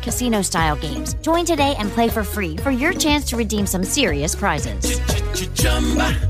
casino-style 0.00 0.76
games. 0.76 1.14
Join 1.20 1.44
today 1.44 1.74
and 1.78 1.90
play 1.90 2.08
for 2.08 2.24
free 2.24 2.56
for 2.56 2.70
your 2.70 2.94
chance 2.94 3.26
to 3.26 3.36
redeem 3.36 3.66
some 3.66 3.84
serious 3.84 4.34
prizes. 4.34 4.98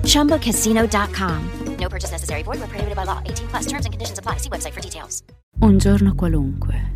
ChumbaCasino.com. 0.02 1.42
No 1.78 1.88
purchase 1.88 2.10
necessary. 2.10 2.42
Void 2.42 2.58
where 2.58 2.68
prohibited 2.68 2.96
by 2.96 3.04
law. 3.04 3.20
18 3.24 3.48
plus. 3.48 3.66
Terms 3.66 3.84
and 3.84 3.92
conditions 3.92 4.18
apply. 4.18 4.38
See 4.38 4.48
website 4.48 4.72
for 4.72 4.80
details. 4.80 5.22
Un 5.60 5.78
giorno 5.78 6.14
qualunque. 6.14 6.92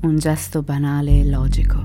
Un 0.00 0.16
gesto 0.16 0.62
banale 0.62 1.20
e 1.20 1.24
logico. 1.24 1.84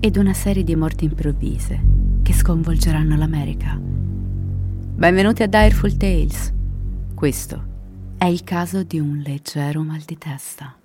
Ed 0.00 0.16
una 0.16 0.34
serie 0.34 0.62
di 0.62 0.76
morti 0.76 1.04
improvvise 1.04 1.80
che 2.22 2.32
sconvolgeranno 2.32 3.16
l'America. 3.16 3.78
Benvenuti 3.80 5.42
a 5.42 5.46
Direful 5.46 5.96
Tales. 5.96 6.52
Questo 7.14 7.70
è 8.18 8.26
il 8.26 8.44
caso 8.44 8.82
di 8.82 9.00
un 9.00 9.22
leggero 9.24 9.82
mal 9.82 10.00
di 10.04 10.18
testa. 10.18 10.76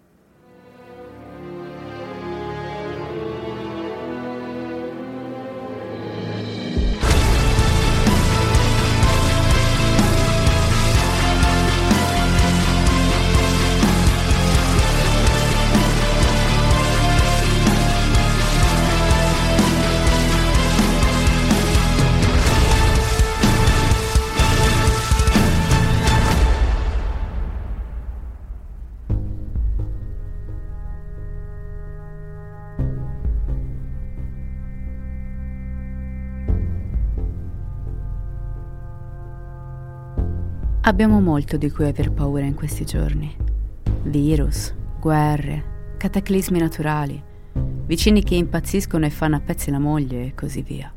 Abbiamo 40.87 41.19
molto 41.19 41.57
di 41.57 41.69
cui 41.69 41.85
aver 41.85 42.11
paura 42.11 42.45
in 42.45 42.53
questi 42.53 42.85
giorni. 42.85 43.35
Virus, 44.03 44.73
guerre, 44.97 45.95
cataclismi 45.97 46.59
naturali, 46.59 47.21
vicini 47.85 48.23
che 48.23 48.35
impazziscono 48.35 49.05
e 49.05 49.09
fanno 49.09 49.35
a 49.35 49.41
pezzi 49.41 49.69
la 49.69 49.79
moglie 49.79 50.27
e 50.27 50.33
così 50.33 50.61
via. 50.61 50.89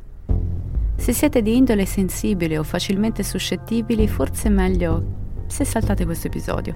Se 0.95 1.11
siete 1.11 1.41
di 1.41 1.57
indole 1.57 1.85
sensibile 1.85 2.57
o 2.57 2.63
facilmente 2.63 3.21
suscettibili, 3.21 4.07
forse 4.07 4.47
è 4.47 4.51
meglio 4.51 5.43
se 5.47 5.65
saltate 5.65 6.05
questo 6.05 6.27
episodio, 6.27 6.73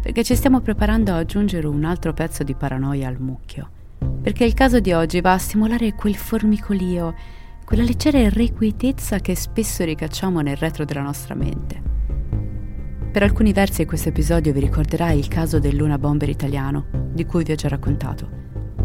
perché 0.00 0.24
ci 0.24 0.34
stiamo 0.34 0.60
preparando 0.60 1.12
a 1.12 1.18
aggiungere 1.18 1.66
un 1.66 1.84
altro 1.84 2.14
pezzo 2.14 2.42
di 2.42 2.54
paranoia 2.54 3.06
al 3.06 3.20
mucchio. 3.20 3.68
Perché 4.22 4.44
il 4.46 4.54
caso 4.54 4.80
di 4.80 4.94
oggi 4.94 5.20
va 5.20 5.34
a 5.34 5.38
stimolare 5.38 5.92
quel 5.92 6.16
formicolio, 6.16 7.14
quella 7.66 7.82
leggera 7.82 8.16
irrequietezza 8.16 9.18
che 9.18 9.36
spesso 9.36 9.84
ricacciamo 9.84 10.40
nel 10.40 10.56
retro 10.56 10.86
della 10.86 11.02
nostra 11.02 11.34
mente. 11.34 11.95
Per 13.16 13.24
alcuni 13.24 13.54
versi 13.54 13.86
questo 13.86 14.10
episodio 14.10 14.52
vi 14.52 14.60
ricorderà 14.60 15.10
il 15.10 15.26
caso 15.26 15.58
del 15.58 15.74
Luna 15.74 15.96
Bomber 15.96 16.28
italiano, 16.28 16.84
di 17.14 17.24
cui 17.24 17.44
vi 17.44 17.52
ho 17.52 17.54
già 17.54 17.66
raccontato. 17.66 18.28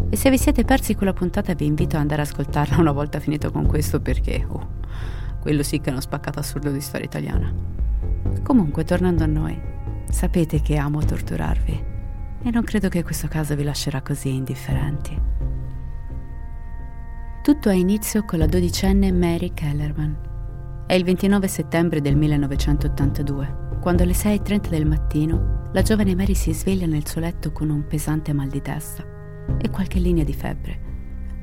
E 0.08 0.16
se 0.16 0.30
vi 0.30 0.38
siete 0.38 0.64
persi 0.64 0.94
quella 0.94 1.12
puntata 1.12 1.52
vi 1.52 1.66
invito 1.66 1.96
ad 1.96 2.00
andare 2.00 2.22
ad 2.22 2.28
ascoltarla 2.28 2.78
una 2.78 2.92
volta 2.92 3.20
finito 3.20 3.50
con 3.50 3.66
questo 3.66 4.00
perché, 4.00 4.42
oh, 4.48 4.76
quello 5.38 5.62
sì 5.62 5.80
che 5.80 5.90
è 5.90 5.92
uno 5.92 6.00
spaccato 6.00 6.38
assurdo 6.38 6.70
di 6.70 6.80
storia 6.80 7.04
italiana. 7.04 7.52
Comunque, 8.42 8.84
tornando 8.84 9.22
a 9.22 9.26
noi, 9.26 9.60
sapete 10.08 10.62
che 10.62 10.76
amo 10.76 11.04
torturarvi 11.04 11.84
e 12.42 12.50
non 12.50 12.62
credo 12.62 12.88
che 12.88 13.02
questo 13.02 13.28
caso 13.28 13.54
vi 13.54 13.64
lascerà 13.64 14.00
così 14.00 14.32
indifferenti. 14.32 15.14
Tutto 17.42 17.68
ha 17.68 17.74
inizio 17.74 18.24
con 18.24 18.38
la 18.38 18.46
dodicenne 18.46 19.12
Mary 19.12 19.52
Kellerman. 19.52 20.84
È 20.86 20.94
il 20.94 21.04
29 21.04 21.48
settembre 21.48 22.00
del 22.00 22.16
1982 22.16 23.61
quando 23.82 24.04
alle 24.04 24.12
6.30 24.12 24.68
del 24.68 24.86
mattino 24.86 25.70
la 25.72 25.82
giovane 25.82 26.14
Mary 26.14 26.36
si 26.36 26.54
sveglia 26.54 26.86
nel 26.86 27.04
suo 27.04 27.20
letto 27.20 27.50
con 27.50 27.68
un 27.68 27.84
pesante 27.84 28.32
mal 28.32 28.46
di 28.46 28.62
testa 28.62 29.04
e 29.60 29.70
qualche 29.70 29.98
linea 29.98 30.22
di 30.22 30.32
febbre. 30.32 30.78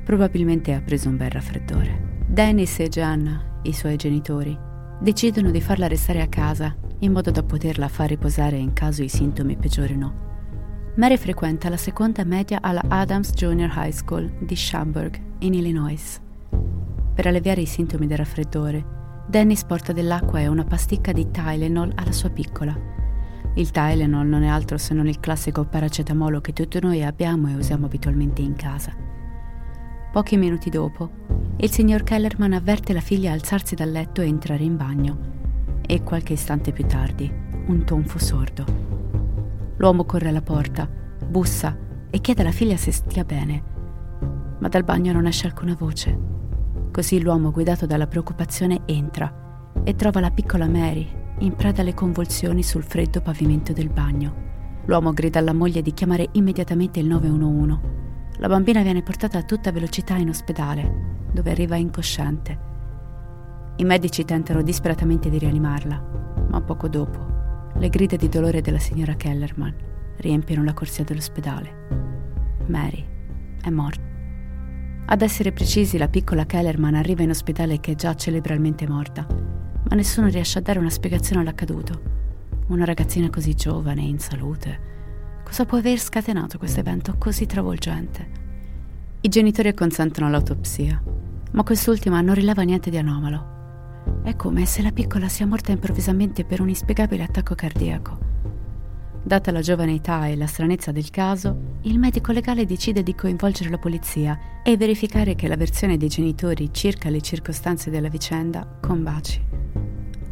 Probabilmente 0.06 0.72
ha 0.72 0.80
preso 0.80 1.10
un 1.10 1.18
bel 1.18 1.28
raffreddore. 1.28 2.24
Dennis 2.26 2.78
e 2.78 2.88
Gianna, 2.88 3.60
i 3.64 3.74
suoi 3.74 3.96
genitori, 3.96 4.58
decidono 5.00 5.50
di 5.50 5.60
farla 5.60 5.86
restare 5.86 6.22
a 6.22 6.28
casa 6.28 6.74
in 7.00 7.12
modo 7.12 7.30
da 7.30 7.42
poterla 7.42 7.88
far 7.88 8.08
riposare 8.08 8.56
in 8.56 8.72
caso 8.72 9.02
i 9.02 9.08
sintomi 9.10 9.58
peggiorino. 9.58 10.28
Mary 10.94 11.18
frequenta 11.18 11.68
la 11.68 11.76
seconda 11.76 12.24
media 12.24 12.60
alla 12.62 12.82
Adams 12.88 13.32
Junior 13.34 13.70
High 13.76 13.92
School 13.92 14.32
di 14.40 14.56
Schaumburg, 14.56 15.20
in 15.40 15.52
Illinois. 15.52 16.18
Per 17.14 17.26
alleviare 17.26 17.60
i 17.60 17.66
sintomi 17.66 18.06
del 18.06 18.16
raffreddore, 18.16 18.99
Dennis 19.30 19.62
porta 19.62 19.92
dell'acqua 19.92 20.40
e 20.40 20.48
una 20.48 20.64
pasticca 20.64 21.12
di 21.12 21.30
Tylenol 21.30 21.92
alla 21.94 22.10
sua 22.10 22.30
piccola. 22.30 22.76
Il 23.54 23.70
Tylenol 23.70 24.26
non 24.26 24.42
è 24.42 24.48
altro 24.48 24.76
se 24.76 24.92
non 24.92 25.06
il 25.06 25.20
classico 25.20 25.64
paracetamolo 25.64 26.40
che 26.40 26.52
tutti 26.52 26.80
noi 26.80 27.04
abbiamo 27.04 27.48
e 27.48 27.54
usiamo 27.54 27.86
abitualmente 27.86 28.42
in 28.42 28.56
casa. 28.56 28.92
Pochi 30.10 30.36
minuti 30.36 30.68
dopo, 30.68 31.10
il 31.58 31.70
signor 31.70 32.02
Kellerman 32.02 32.54
avverte 32.54 32.92
la 32.92 33.00
figlia 33.00 33.30
alzarsi 33.30 33.76
dal 33.76 33.92
letto 33.92 34.20
e 34.20 34.26
entrare 34.26 34.64
in 34.64 34.76
bagno. 34.76 35.18
E 35.86 36.02
qualche 36.02 36.32
istante 36.32 36.72
più 36.72 36.84
tardi, 36.86 37.32
un 37.66 37.84
tonfo 37.84 38.18
sordo. 38.18 38.64
L'uomo 39.76 40.06
corre 40.06 40.30
alla 40.30 40.42
porta, 40.42 40.90
bussa 41.24 41.78
e 42.10 42.20
chiede 42.20 42.40
alla 42.40 42.50
figlia 42.50 42.76
se 42.76 42.90
stia 42.90 43.22
bene. 43.22 43.62
Ma 44.58 44.66
dal 44.66 44.82
bagno 44.82 45.12
non 45.12 45.28
esce 45.28 45.46
alcuna 45.46 45.76
voce. 45.78 46.39
Così 46.92 47.20
l'uomo, 47.20 47.50
guidato 47.50 47.86
dalla 47.86 48.06
preoccupazione, 48.06 48.82
entra 48.86 49.72
e 49.84 49.94
trova 49.94 50.20
la 50.20 50.30
piccola 50.30 50.66
Mary 50.66 51.08
in 51.38 51.54
preda 51.54 51.82
alle 51.82 51.94
convulsioni 51.94 52.62
sul 52.62 52.82
freddo 52.82 53.20
pavimento 53.20 53.72
del 53.72 53.88
bagno. 53.88 54.48
L'uomo 54.86 55.12
grida 55.12 55.38
alla 55.38 55.52
moglie 55.52 55.82
di 55.82 55.94
chiamare 55.94 56.28
immediatamente 56.32 56.98
il 56.98 57.06
911. 57.06 57.80
La 58.38 58.48
bambina 58.48 58.82
viene 58.82 59.02
portata 59.02 59.38
a 59.38 59.42
tutta 59.42 59.70
velocità 59.70 60.16
in 60.16 60.30
ospedale, 60.30 61.28
dove 61.32 61.50
arriva 61.50 61.76
incosciente. 61.76 62.58
I 63.76 63.84
medici 63.84 64.24
tentano 64.24 64.62
disperatamente 64.62 65.30
di 65.30 65.38
rianimarla, 65.38 66.46
ma 66.48 66.60
poco 66.60 66.88
dopo 66.88 67.28
le 67.76 67.88
grida 67.88 68.16
di 68.16 68.28
dolore 68.28 68.60
della 68.60 68.78
signora 68.78 69.14
Kellerman 69.14 69.74
riempiono 70.16 70.64
la 70.64 70.74
corsia 70.74 71.04
dell'ospedale. 71.04 71.86
Mary 72.66 73.06
è 73.62 73.70
morta. 73.70 74.09
Ad 75.06 75.22
essere 75.22 75.52
precisi, 75.52 75.98
la 75.98 76.08
piccola 76.08 76.46
Kellerman 76.46 76.94
arriva 76.94 77.22
in 77.22 77.30
ospedale 77.30 77.80
che 77.80 77.92
è 77.92 77.94
già 77.94 78.14
cerebralmente 78.14 78.86
morta, 78.88 79.26
ma 79.26 79.96
nessuno 79.96 80.28
riesce 80.28 80.58
a 80.58 80.62
dare 80.62 80.78
una 80.78 80.90
spiegazione 80.90 81.40
all'accaduto. 81.40 82.00
Una 82.68 82.84
ragazzina 82.84 83.28
così 83.28 83.54
giovane 83.54 84.02
e 84.02 84.08
in 84.08 84.18
salute. 84.20 84.80
Cosa 85.42 85.64
può 85.64 85.78
aver 85.78 85.98
scatenato 85.98 86.58
questo 86.58 86.78
evento 86.80 87.16
così 87.18 87.46
travolgente? 87.46 88.28
I 89.22 89.28
genitori 89.28 89.74
consentono 89.74 90.30
l'autopsia, 90.30 91.02
ma 91.50 91.62
quest'ultima 91.64 92.20
non 92.20 92.34
rileva 92.36 92.62
niente 92.62 92.88
di 92.88 92.96
anomalo. 92.96 93.58
È 94.22 94.36
come 94.36 94.64
se 94.64 94.80
la 94.80 94.92
piccola 94.92 95.28
sia 95.28 95.46
morta 95.46 95.72
improvvisamente 95.72 96.44
per 96.44 96.60
un 96.60 96.68
inspiegabile 96.68 97.24
attacco 97.24 97.56
cardiaco. 97.56 98.29
Data 99.22 99.52
la 99.52 99.60
giovane 99.60 99.94
età 99.94 100.26
e 100.26 100.36
la 100.36 100.46
stranezza 100.46 100.92
del 100.92 101.10
caso, 101.10 101.78
il 101.82 101.98
medico 101.98 102.32
legale 102.32 102.64
decide 102.64 103.02
di 103.02 103.14
coinvolgere 103.14 103.68
la 103.68 103.78
polizia 103.78 104.38
e 104.62 104.78
verificare 104.78 105.34
che 105.34 105.46
la 105.46 105.56
versione 105.56 105.98
dei 105.98 106.08
genitori 106.08 106.72
circa 106.72 107.10
le 107.10 107.20
circostanze 107.20 107.90
della 107.90 108.08
vicenda 108.08 108.66
combaci. 108.80 109.40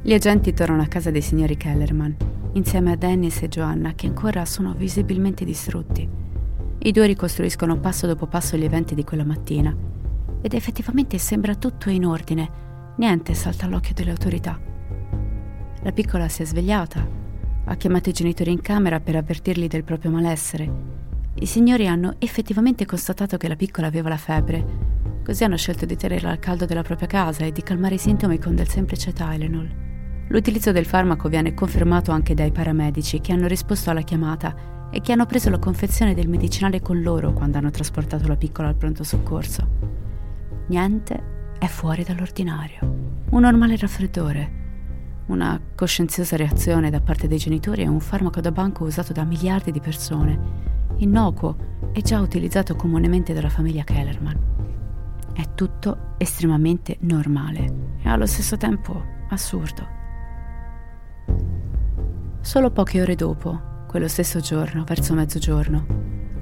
Gli 0.00 0.12
agenti 0.14 0.54
tornano 0.54 0.82
a 0.82 0.86
casa 0.86 1.10
dei 1.10 1.20
signori 1.20 1.58
Kellerman, 1.58 2.16
insieme 2.52 2.92
a 2.92 2.96
Dennis 2.96 3.42
e 3.42 3.48
Joanna, 3.48 3.94
che 3.94 4.06
ancora 4.06 4.46
sono 4.46 4.72
visibilmente 4.72 5.44
distrutti. 5.44 6.08
I 6.78 6.90
due 6.90 7.06
ricostruiscono 7.06 7.78
passo 7.78 8.06
dopo 8.06 8.26
passo 8.26 8.56
gli 8.56 8.64
eventi 8.64 8.94
di 8.94 9.04
quella 9.04 9.24
mattina 9.24 9.76
ed 10.40 10.54
effettivamente 10.54 11.18
sembra 11.18 11.56
tutto 11.56 11.90
in 11.90 12.06
ordine, 12.06 12.50
niente 12.96 13.34
salta 13.34 13.66
all'occhio 13.66 13.92
delle 13.94 14.10
autorità. 14.10 14.58
La 15.82 15.92
piccola 15.92 16.28
si 16.28 16.42
è 16.42 16.44
svegliata, 16.46 17.26
ha 17.68 17.76
chiamato 17.76 18.08
i 18.08 18.12
genitori 18.12 18.50
in 18.50 18.62
camera 18.62 18.98
per 18.98 19.16
avvertirli 19.16 19.68
del 19.68 19.84
proprio 19.84 20.10
malessere. 20.10 20.96
I 21.34 21.46
signori 21.46 21.86
hanno 21.86 22.14
effettivamente 22.18 22.86
constatato 22.86 23.36
che 23.36 23.46
la 23.46 23.56
piccola 23.56 23.86
aveva 23.86 24.08
la 24.08 24.16
febbre, 24.16 24.64
così 25.22 25.44
hanno 25.44 25.58
scelto 25.58 25.84
di 25.84 25.94
tenerla 25.94 26.30
al 26.30 26.38
caldo 26.38 26.64
della 26.64 26.82
propria 26.82 27.06
casa 27.06 27.44
e 27.44 27.52
di 27.52 27.62
calmare 27.62 27.96
i 27.96 27.98
sintomi 27.98 28.38
con 28.38 28.54
del 28.54 28.68
semplice 28.68 29.12
Tylenol. 29.12 29.70
L'utilizzo 30.28 30.72
del 30.72 30.86
farmaco 30.86 31.28
viene 31.28 31.52
confermato 31.52 32.10
anche 32.10 32.34
dai 32.34 32.52
paramedici 32.52 33.20
che 33.20 33.32
hanno 33.32 33.46
risposto 33.46 33.90
alla 33.90 34.00
chiamata 34.00 34.88
e 34.90 35.02
che 35.02 35.12
hanno 35.12 35.26
preso 35.26 35.50
la 35.50 35.58
confezione 35.58 36.14
del 36.14 36.28
medicinale 36.28 36.80
con 36.80 37.02
loro 37.02 37.34
quando 37.34 37.58
hanno 37.58 37.70
trasportato 37.70 38.26
la 38.26 38.36
piccola 38.36 38.68
al 38.68 38.76
pronto 38.76 39.04
soccorso. 39.04 39.66
Niente 40.68 41.22
è 41.58 41.66
fuori 41.66 42.02
dall'ordinario. 42.02 42.78
Un 43.30 43.40
normale 43.42 43.76
raffreddore, 43.76 44.57
una 45.28 45.60
coscienziosa 45.74 46.36
reazione 46.36 46.90
da 46.90 47.00
parte 47.00 47.28
dei 47.28 47.38
genitori 47.38 47.82
è 47.82 47.86
un 47.86 48.00
farmaco 48.00 48.40
da 48.40 48.50
banco 48.50 48.84
usato 48.84 49.12
da 49.12 49.24
miliardi 49.24 49.70
di 49.70 49.80
persone, 49.80 50.38
innocuo 50.96 51.56
e 51.92 52.00
già 52.00 52.20
utilizzato 52.20 52.74
comunemente 52.76 53.34
dalla 53.34 53.50
famiglia 53.50 53.84
Kellerman. 53.84 54.38
È 55.34 55.54
tutto 55.54 56.14
estremamente 56.16 56.96
normale 57.00 57.96
e 58.02 58.08
allo 58.08 58.26
stesso 58.26 58.56
tempo 58.56 59.02
assurdo. 59.28 59.96
Solo 62.40 62.70
poche 62.70 63.02
ore 63.02 63.14
dopo, 63.14 63.84
quello 63.86 64.08
stesso 64.08 64.40
giorno, 64.40 64.84
verso 64.84 65.12
mezzogiorno, 65.12 65.86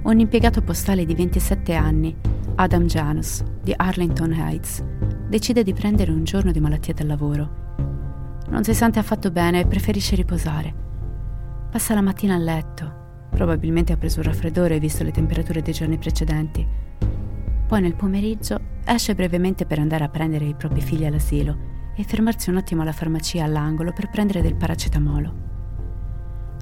un 0.02 0.20
impiegato 0.20 0.62
postale 0.62 1.04
di 1.04 1.14
27 1.14 1.74
anni, 1.74 2.16
Adam 2.54 2.84
Janus, 2.86 3.42
di 3.62 3.74
Arlington 3.76 4.32
Heights, 4.32 4.84
decide 5.28 5.64
di 5.64 5.72
prendere 5.72 6.12
un 6.12 6.22
giorno 6.22 6.52
di 6.52 6.60
malattia 6.60 6.94
dal 6.94 7.08
lavoro 7.08 7.64
non 8.48 8.64
si 8.64 8.74
sente 8.74 8.98
affatto 8.98 9.30
bene 9.30 9.60
e 9.60 9.66
preferisce 9.66 10.14
riposare. 10.14 10.74
Passa 11.70 11.94
la 11.94 12.00
mattina 12.00 12.34
a 12.34 12.38
letto. 12.38 13.28
Probabilmente 13.30 13.92
ha 13.92 13.96
preso 13.96 14.20
un 14.20 14.26
raffreddore 14.26 14.78
visto 14.78 15.02
le 15.04 15.10
temperature 15.10 15.62
dei 15.62 15.74
giorni 15.74 15.98
precedenti. 15.98 16.66
Poi 17.66 17.80
nel 17.80 17.96
pomeriggio 17.96 18.58
esce 18.84 19.14
brevemente 19.14 19.66
per 19.66 19.80
andare 19.80 20.04
a 20.04 20.08
prendere 20.08 20.44
i 20.44 20.54
propri 20.54 20.80
figli 20.80 21.04
all'asilo 21.04 21.74
e 21.96 22.04
fermarsi 22.04 22.50
un 22.50 22.56
attimo 22.56 22.82
alla 22.82 22.92
farmacia 22.92 23.44
all'angolo 23.44 23.92
per 23.92 24.08
prendere 24.08 24.40
del 24.40 24.54
paracetamolo. 24.54 25.34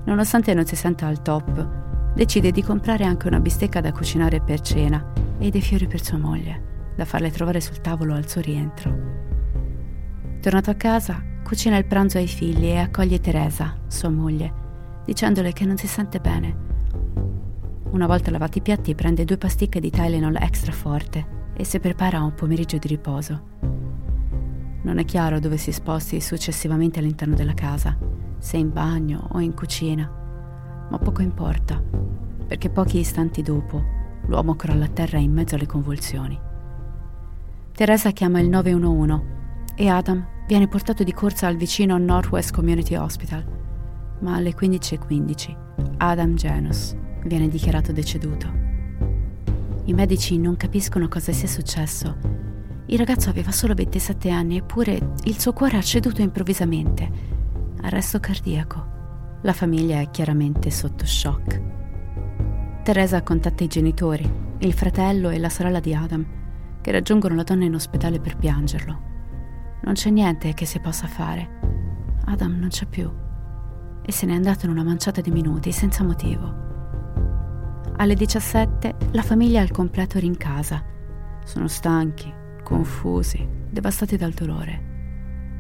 Nonostante 0.04 0.54
non 0.54 0.64
si 0.64 0.76
senta 0.76 1.06
al 1.06 1.22
top, 1.22 2.12
decide 2.14 2.50
di 2.50 2.62
comprare 2.62 3.04
anche 3.04 3.26
una 3.26 3.40
bistecca 3.40 3.80
da 3.80 3.92
cucinare 3.92 4.40
per 4.40 4.60
cena 4.60 5.12
e 5.38 5.50
dei 5.50 5.60
fiori 5.60 5.86
per 5.86 6.02
sua 6.02 6.18
moglie, 6.18 6.92
da 6.96 7.04
farle 7.04 7.30
trovare 7.30 7.60
sul 7.60 7.80
tavolo 7.80 8.14
al 8.14 8.28
suo 8.28 8.40
rientro. 8.40 9.22
Tornato 10.40 10.70
a 10.70 10.74
casa, 10.74 11.22
Cucina 11.44 11.76
il 11.76 11.84
pranzo 11.84 12.16
ai 12.16 12.26
figli 12.26 12.64
e 12.64 12.78
accoglie 12.78 13.20
Teresa, 13.20 13.76
sua 13.86 14.08
moglie, 14.08 14.52
dicendole 15.04 15.52
che 15.52 15.66
non 15.66 15.76
si 15.76 15.86
sente 15.86 16.18
bene. 16.18 16.56
Una 17.90 18.06
volta 18.06 18.30
lavati 18.30 18.58
i 18.58 18.62
piatti 18.62 18.94
prende 18.94 19.26
due 19.26 19.36
pasticche 19.36 19.78
di 19.78 19.90
Tylenol 19.90 20.36
extra 20.36 20.72
forte 20.72 21.52
e 21.54 21.64
si 21.64 21.78
prepara 21.80 22.16
a 22.16 22.24
un 22.24 22.32
pomeriggio 22.32 22.78
di 22.78 22.88
riposo. 22.88 23.42
Non 24.80 24.96
è 24.96 25.04
chiaro 25.04 25.38
dove 25.38 25.58
si 25.58 25.70
sposti 25.70 26.18
successivamente 26.18 26.98
all'interno 26.98 27.34
della 27.34 27.54
casa, 27.54 27.94
se 28.38 28.56
in 28.56 28.72
bagno 28.72 29.28
o 29.32 29.38
in 29.38 29.52
cucina, 29.52 30.10
ma 30.88 30.98
poco 30.98 31.20
importa, 31.20 31.80
perché 32.46 32.70
pochi 32.70 33.00
istanti 33.00 33.42
dopo 33.42 33.84
l'uomo 34.28 34.56
crolla 34.56 34.86
a 34.86 34.88
terra 34.88 35.18
in 35.18 35.32
mezzo 35.32 35.56
alle 35.56 35.66
convulsioni. 35.66 36.40
Teresa 37.72 38.12
chiama 38.12 38.40
il 38.40 38.48
911 38.48 39.42
e 39.76 39.88
Adam 39.88 40.26
viene 40.46 40.68
portato 40.68 41.02
di 41.02 41.12
corsa 41.12 41.46
al 41.46 41.56
vicino 41.56 41.98
Northwest 41.98 42.52
Community 42.52 42.94
Hospital, 42.96 43.44
ma 44.20 44.36
alle 44.36 44.54
15.15 44.54 45.96
Adam 45.98 46.34
Janus 46.34 46.94
viene 47.24 47.48
dichiarato 47.48 47.92
deceduto. 47.92 48.62
I 49.84 49.92
medici 49.92 50.38
non 50.38 50.56
capiscono 50.56 51.08
cosa 51.08 51.32
sia 51.32 51.48
successo. 51.48 52.16
Il 52.86 52.98
ragazzo 52.98 53.30
aveva 53.30 53.50
solo 53.50 53.74
27 53.74 54.30
anni 54.30 54.58
eppure 54.58 55.12
il 55.24 55.38
suo 55.38 55.52
cuore 55.52 55.76
ha 55.76 55.82
ceduto 55.82 56.22
improvvisamente. 56.22 57.32
Arresto 57.82 58.20
cardiaco. 58.20 58.92
La 59.42 59.52
famiglia 59.52 60.00
è 60.00 60.10
chiaramente 60.10 60.70
sotto 60.70 61.04
shock. 61.04 61.60
Teresa 62.82 63.22
contatta 63.22 63.64
i 63.64 63.68
genitori, 63.68 64.30
il 64.58 64.72
fratello 64.72 65.30
e 65.30 65.38
la 65.38 65.48
sorella 65.50 65.80
di 65.80 65.94
Adam, 65.94 66.24
che 66.80 66.90
raggiungono 66.90 67.34
la 67.34 67.42
donna 67.42 67.64
in 67.64 67.74
ospedale 67.74 68.20
per 68.20 68.36
piangerlo. 68.36 69.12
Non 69.84 69.94
c'è 69.94 70.08
niente 70.08 70.54
che 70.54 70.64
si 70.64 70.80
possa 70.80 71.06
fare. 71.06 71.60
Adam 72.24 72.58
non 72.58 72.68
c'è 72.68 72.86
più 72.86 73.10
e 74.06 74.12
se 74.12 74.24
n'è 74.24 74.34
andato 74.34 74.64
in 74.64 74.72
una 74.72 74.82
manciata 74.82 75.20
di 75.20 75.30
minuti 75.30 75.72
senza 75.72 76.02
motivo. 76.02 76.62
Alle 77.96 78.14
17 78.14 78.94
la 79.12 79.22
famiglia 79.22 79.60
al 79.60 79.70
completo 79.70 80.18
rincasa. 80.18 80.82
Sono 81.44 81.68
stanchi, 81.68 82.32
confusi, 82.62 83.46
devastati 83.70 84.16
dal 84.16 84.32
dolore. 84.32 84.92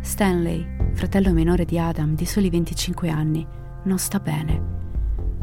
Stanley, 0.00 0.92
fratello 0.94 1.30
minore 1.32 1.66
di 1.66 1.78
Adam 1.78 2.14
di 2.14 2.24
soli 2.24 2.48
25 2.48 3.10
anni, 3.10 3.46
non 3.84 3.98
sta 3.98 4.20
bene. 4.20 4.72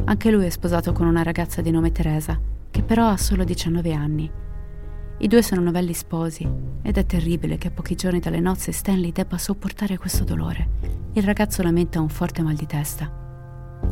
Anche 0.05 0.31
lui 0.31 0.47
è 0.47 0.49
sposato 0.49 0.91
con 0.91 1.05
una 1.05 1.21
ragazza 1.21 1.61
di 1.61 1.69
nome 1.69 1.91
Teresa, 1.91 2.39
che 2.71 2.81
però 2.81 3.09
ha 3.09 3.17
solo 3.17 3.43
19 3.43 3.93
anni 3.93 4.31
i 5.23 5.27
due 5.27 5.43
sono 5.43 5.61
novelli 5.61 5.93
sposi 5.93 6.49
ed 6.81 6.97
è 6.97 7.05
terribile 7.05 7.59
che 7.59 7.67
a 7.67 7.71
pochi 7.71 7.93
giorni 7.93 8.19
dalle 8.19 8.39
nozze 8.39 8.71
Stanley 8.71 9.11
debba 9.11 9.37
sopportare 9.37 9.99
questo 9.99 10.23
dolore. 10.23 10.79
Il 11.13 11.21
ragazzo 11.21 11.61
lamenta 11.61 12.01
un 12.01 12.09
forte 12.09 12.41
mal 12.41 12.55
di 12.55 12.65
testa. 12.65 13.07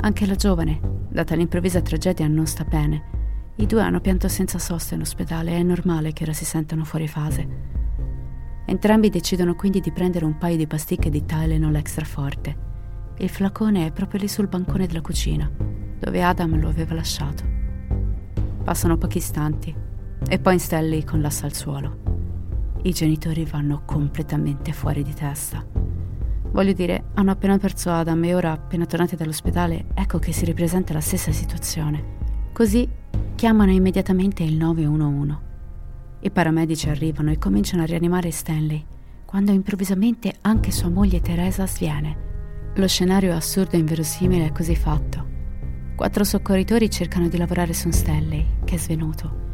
Anche 0.02 0.26
la 0.26 0.34
giovane, 0.34 0.80
data 1.08 1.36
l'improvvisa 1.36 1.82
tragedia, 1.82 2.28
non 2.28 2.48
sta 2.48 2.64
bene. 2.64 3.54
I 3.58 3.68
due 3.68 3.84
hanno 3.84 4.02
pianto 4.02 4.28
senza 4.28 4.58
sosta 4.58 4.96
in 4.96 5.02
ospedale 5.02 5.52
e 5.52 5.58
è 5.58 5.64
normale 5.64 6.14
che 6.14 6.24
ora 6.24 6.34
si 6.34 6.46
sentano 6.46 6.84
fuori 6.84 7.08
fase. 7.08 7.48
Entrambi 8.66 9.12
decidono 9.12 9.54
quindi 9.54 9.82
di 9.82 9.92
prendere 9.92 10.26
un 10.26 10.36
paio 10.40 10.58
di 10.58 10.66
pasticche 10.66 11.12
di 11.12 11.26
Tylenol 11.26 11.76
extra 11.76 12.06
forte. 12.06 12.58
Il 13.20 13.30
flacone 13.30 13.86
è 13.86 13.92
proprio 13.92 14.22
lì 14.22 14.28
sul 14.28 14.48
bancone 14.48 14.88
della 14.88 15.02
cucina, 15.02 15.48
dove 16.00 16.24
Adam 16.24 16.60
lo 16.60 16.70
aveva 16.70 16.96
lasciato. 16.96 17.44
Passano 18.64 18.98
pochi 18.98 19.20
istanti 19.20 19.88
e 20.28 20.40
poi 20.40 20.60
Stanley 20.60 21.04
collassa 21.04 21.46
al 21.46 21.54
suolo. 21.54 22.10
I 22.84 22.92
genitori 22.92 23.46
vanno 23.46 23.82
completamente 23.86 24.72
fuori 24.72 25.04
di 25.04 25.14
testa. 25.14 25.66
Voglio 26.52 26.74
dire, 26.74 27.06
hanno 27.16 27.32
appena 27.32 27.58
perso 27.58 27.92
Adam 27.92 28.24
e 28.24 28.34
ora, 28.34 28.52
appena 28.52 28.86
tornati 28.86 29.16
dall'ospedale, 29.16 29.88
ecco 29.94 30.18
che 30.18 30.32
si 30.32 30.46
ripresenta 30.46 30.94
la 30.94 31.02
stessa 31.02 31.32
situazione. 31.32 32.18
Così 32.54 32.88
chiamano 33.36 33.72
immediatamente 33.72 34.44
il 34.44 34.56
911. 34.56 35.38
I 36.22 36.32
paramedici 36.32 36.90
arrivano 36.90 37.32
e 37.32 37.38
cominciano 37.38 37.84
a 37.84 37.86
rianimare 37.86 38.32
Stanley, 38.32 38.84
quando 39.26 39.52
improvvisamente 39.52 40.34
anche 40.42 40.72
sua 40.72 40.90
moglie 40.90 41.22
Teresa 41.22 41.68
sviene. 41.68 42.28
Lo 42.76 42.88
scenario 42.88 43.36
assurdo 43.36 43.76
e 43.76 43.80
inverosimile 43.80 44.48
è 44.48 44.52
così 44.52 44.76
fatto. 44.76 45.28
Quattro 45.96 46.24
soccorritori 46.24 46.90
cercano 46.90 47.28
di 47.28 47.38
lavorare 47.38 47.74
su 47.74 47.90
Stanley, 47.92 48.46
che 48.64 48.76
è 48.76 48.78
svenuto 48.78 49.48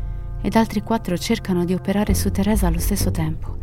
ed 0.45 0.55
altri 0.55 0.83
quattro 0.83 1.17
cercano 1.17 1.65
di 1.65 1.73
operare 1.73 2.13
su 2.13 2.29
Teresa 2.29 2.67
allo 2.67 2.77
stesso 2.77 3.09
tempo. 3.09 3.57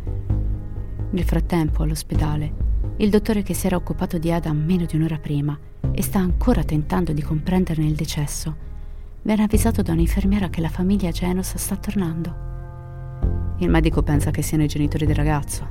Nel 1.10 1.22
frattempo, 1.22 1.84
all'ospedale, 1.84 2.52
il 2.96 3.08
dottore 3.08 3.44
che 3.44 3.54
si 3.54 3.66
era 3.66 3.76
occupato 3.76 4.18
di 4.18 4.32
Adam 4.32 4.56
meno 4.56 4.84
di 4.84 4.96
un'ora 4.96 5.18
prima 5.18 5.56
e 5.92 6.02
sta 6.02 6.18
ancora 6.18 6.64
tentando 6.64 7.12
di 7.12 7.22
comprenderne 7.22 7.86
il 7.86 7.94
decesso, 7.94 8.56
viene 9.22 9.44
avvisato 9.44 9.82
da 9.82 9.92
un'infermiera 9.92 10.48
che 10.48 10.60
la 10.60 10.68
famiglia 10.68 11.12
Genos 11.12 11.54
sta 11.54 11.76
tornando. 11.76 13.54
Il 13.58 13.70
medico 13.70 14.02
pensa 14.02 14.32
che 14.32 14.42
siano 14.42 14.64
i 14.64 14.68
genitori 14.68 15.06
del 15.06 15.14
ragazzo. 15.14 15.64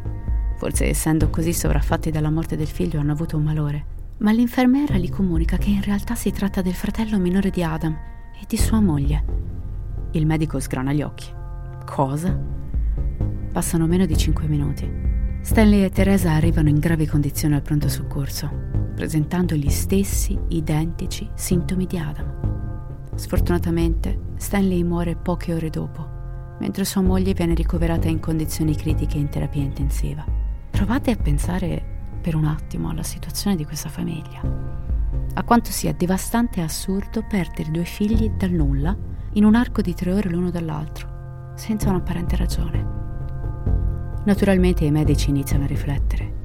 Forse 0.56 0.86
essendo 0.86 1.30
così 1.30 1.52
sovraffatti 1.52 2.10
dalla 2.10 2.32
morte 2.32 2.56
del 2.56 2.68
figlio 2.68 3.02
hanno 3.02 3.12
avuto 3.12 3.36
un 3.36 3.44
malore. 3.44 3.86
Ma 4.20 4.32
l'infermiera 4.32 4.96
gli 4.96 5.10
comunica 5.10 5.58
che 5.58 5.72
in 5.72 5.82
realtà 5.82 6.16
si 6.16 6.32
tratta 6.32 6.62
del 6.62 6.74
fratello 6.74 7.20
minore 7.20 7.50
di 7.50 7.64
Adam 7.64 7.98
e 8.34 8.46
di 8.48 8.56
sua 8.56 8.80
moglie. 8.80 9.61
Il 10.14 10.26
medico 10.26 10.60
sgrana 10.60 10.92
gli 10.92 11.02
occhi. 11.02 11.32
Cosa? 11.86 12.38
Passano 13.54 13.88
meno 13.88 14.06
di 14.06 14.18
5 14.18 14.46
minuti. 14.46 14.92
Stanley 15.40 15.86
e 15.86 15.90
Teresa 15.90 16.34
arrivano 16.34 16.68
in 16.68 16.80
gravi 16.80 17.06
condizioni 17.06 17.56
al 17.56 17.62
pronto 17.62 17.88
soccorso, 17.88 18.50
presentando 18.94 19.56
gli 19.56 19.70
stessi 19.70 20.38
identici 20.50 21.30
sintomi 21.34 21.86
di 21.86 21.98
Adam. 21.98 23.14
Sfortunatamente, 23.16 24.34
Stanley 24.36 24.84
muore 24.84 25.16
poche 25.16 25.54
ore 25.54 25.70
dopo, 25.70 26.06
mentre 26.60 26.84
sua 26.84 27.02
moglie 27.02 27.34
viene 27.34 27.54
ricoverata 27.54 28.10
in 28.10 28.20
condizioni 28.20 28.76
critiche 28.76 29.18
in 29.18 29.30
terapia 29.30 29.64
intensiva. 29.64 30.26
Provate 30.72 31.12
a 31.12 31.16
pensare 31.16 32.18
per 32.20 32.36
un 32.36 32.44
attimo 32.44 32.90
alla 32.90 33.04
situazione 33.04 33.56
di 33.56 33.64
questa 33.64 33.88
famiglia. 33.88 34.42
A 35.36 35.44
quanto 35.44 35.72
sia 35.72 35.94
devastante 35.94 36.60
e 36.60 36.64
assurdo 36.64 37.24
perdere 37.24 37.72
due 37.72 37.86
figli 37.86 38.30
dal 38.32 38.52
nulla 38.52 39.10
in 39.34 39.46
un 39.46 39.56
arco 39.56 39.82
di 39.82 39.94
tre 39.94 40.12
ore 40.12 40.30
l'uno 40.30 40.50
dall'altro, 40.50 41.54
senza 41.56 41.90
un'apparente 41.90 42.36
ragione. 42.36 43.00
Naturalmente 44.26 44.84
i 44.84 44.92
medici 44.92 45.30
iniziano 45.30 45.64
a 45.64 45.68
riflettere. 45.68 46.40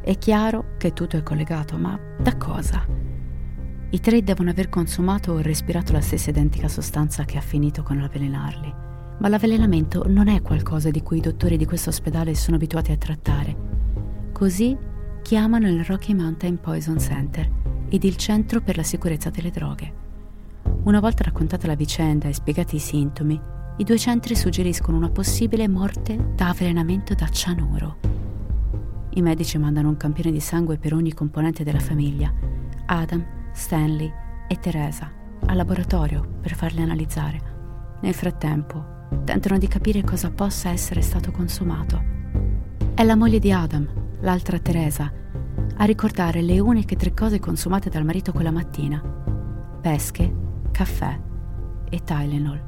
È 0.00 0.16
chiaro 0.16 0.76
che 0.78 0.92
tutto 0.92 1.16
è 1.16 1.22
collegato, 1.22 1.76
ma 1.76 1.98
da 2.18 2.36
cosa? 2.36 2.86
I 3.90 4.00
tre 4.00 4.22
devono 4.22 4.50
aver 4.50 4.68
consumato 4.68 5.32
o 5.32 5.40
respirato 5.40 5.92
la 5.92 6.00
stessa 6.00 6.30
identica 6.30 6.68
sostanza 6.68 7.24
che 7.24 7.36
ha 7.36 7.42
finito 7.42 7.82
con 7.82 7.98
l'avvelenarli. 7.98 8.74
Ma 9.18 9.28
l'avvelenamento 9.28 10.04
non 10.06 10.28
è 10.28 10.40
qualcosa 10.40 10.90
di 10.90 11.02
cui 11.02 11.18
i 11.18 11.22
dottori 11.22 11.56
di 11.56 11.66
questo 11.66 11.90
ospedale 11.90 12.34
sono 12.34 12.56
abituati 12.56 12.92
a 12.92 12.96
trattare. 12.96 13.56
Così 14.32 14.76
chiamano 15.22 15.68
il 15.68 15.84
Rocky 15.84 16.14
Mountain 16.14 16.60
Poison 16.60 16.98
Center 16.98 17.50
ed 17.88 18.04
il 18.04 18.16
Centro 18.16 18.60
per 18.60 18.76
la 18.76 18.82
sicurezza 18.84 19.28
delle 19.28 19.50
droghe. 19.50 20.08
Una 20.82 20.98
volta 20.98 21.24
raccontata 21.24 21.66
la 21.66 21.74
vicenda 21.74 22.26
e 22.26 22.32
spiegati 22.32 22.76
i 22.76 22.78
sintomi, 22.78 23.38
i 23.76 23.84
due 23.84 23.98
centri 23.98 24.34
suggeriscono 24.34 24.96
una 24.96 25.10
possibile 25.10 25.68
morte 25.68 26.32
da 26.34 26.48
avvelenamento 26.48 27.12
da 27.14 27.28
cianuro. 27.28 27.98
I 29.10 29.20
medici 29.20 29.58
mandano 29.58 29.90
un 29.90 29.98
campione 29.98 30.32
di 30.32 30.40
sangue 30.40 30.78
per 30.78 30.94
ogni 30.94 31.12
componente 31.12 31.64
della 31.64 31.80
famiglia, 31.80 32.32
Adam, 32.86 33.22
Stanley 33.52 34.10
e 34.48 34.56
Teresa, 34.56 35.12
al 35.44 35.56
laboratorio 35.56 36.26
per 36.40 36.54
farli 36.54 36.80
analizzare. 36.80 37.98
Nel 38.00 38.14
frattempo, 38.14 38.82
tentano 39.24 39.58
di 39.58 39.68
capire 39.68 40.02
cosa 40.02 40.30
possa 40.30 40.70
essere 40.70 41.02
stato 41.02 41.30
consumato. 41.30 42.02
È 42.94 43.04
la 43.04 43.16
moglie 43.16 43.38
di 43.38 43.52
Adam, 43.52 43.86
l'altra 44.20 44.58
Teresa, 44.58 45.12
a 45.76 45.84
ricordare 45.84 46.40
le 46.40 46.58
uniche 46.58 46.96
tre 46.96 47.12
cose 47.12 47.38
consumate 47.38 47.90
dal 47.90 48.04
marito 48.04 48.32
quella 48.32 48.50
mattina. 48.50 49.02
Pesche, 49.80 50.48
caffè 50.70 51.18
e 51.88 52.04
Tylenol. 52.04 52.62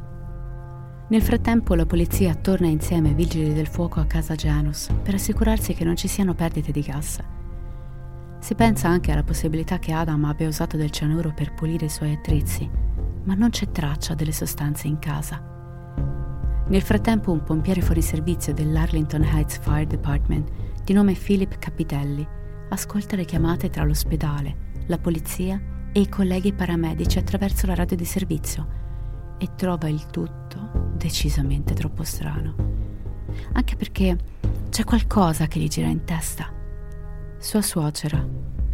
Nel 1.09 1.23
frattempo 1.23 1.75
la 1.75 1.85
polizia 1.85 2.35
torna 2.35 2.69
insieme 2.69 3.09
ai 3.09 3.15
vigili 3.15 3.53
del 3.53 3.67
fuoco 3.67 4.01
a 4.01 4.07
casa 4.07 4.35
Janus 4.35 4.89
per 5.03 5.15
assicurarsi 5.15 5.75
che 5.75 5.85
non 5.85 5.97
ci 5.97 6.09
siano 6.09 6.35
perdite 6.35 6.73
di 6.73 6.81
gas. 6.81 7.19
Si 8.39 8.55
pensa 8.55 8.89
anche 8.89 9.13
alla 9.13 9.23
possibilità 9.23 9.79
che 9.79 9.93
Adam 9.93 10.25
abbia 10.25 10.49
usato 10.49 10.77
del 10.77 10.91
cianuro 10.91 11.33
per 11.35 11.53
pulire 11.55 11.87
i 11.87 11.91
suoi 11.91 12.13
attrezzi, 12.13 12.69
ma 13.25 13.35
non 13.35 13.51
c'è 13.51 13.71
traccia 13.71 14.15
delle 14.15 14.33
sostanze 14.33 14.89
in 14.89 14.99
casa. 14.99 15.51
Nel 16.67 16.83
frattempo 16.83 17.31
un 17.31 17.43
pompiere 17.43 17.83
fuori 17.83 18.01
servizio 18.01 18.55
dell'Arlington 18.55 19.23
Heights 19.23 19.59
Fire 19.59 19.87
Department, 19.87 20.51
di 20.83 20.93
nome 20.93 21.13
Philip 21.13 21.59
Capitelli, 21.59 22.27
ascolta 22.71 23.17
le 23.17 23.27
chiamate 23.27 23.69
tra 23.69 23.85
l'ospedale, 23.85 24.71
la 24.87 24.99
polizia 24.99 25.61
e 25.93 26.01
i 26.01 26.09
colleghi 26.09 26.53
paramedici 26.53 27.19
attraverso 27.19 27.67
la 27.67 27.75
radio 27.75 27.97
di 27.97 28.05
servizio 28.05 28.81
e 29.39 29.49
trova 29.57 29.89
il 29.89 30.07
tutto 30.07 30.93
decisamente 30.97 31.75
troppo 31.75 32.03
strano. 32.03 32.55
Anche 33.53 33.77
perché 33.77 34.17
c'è 34.71 34.85
qualcosa 34.85 35.47
che 35.47 35.59
gli 35.59 35.69
gira 35.69 35.89
in 35.89 36.05
testa. 36.05 36.51
Sua 37.39 37.61
suocera 37.61 38.25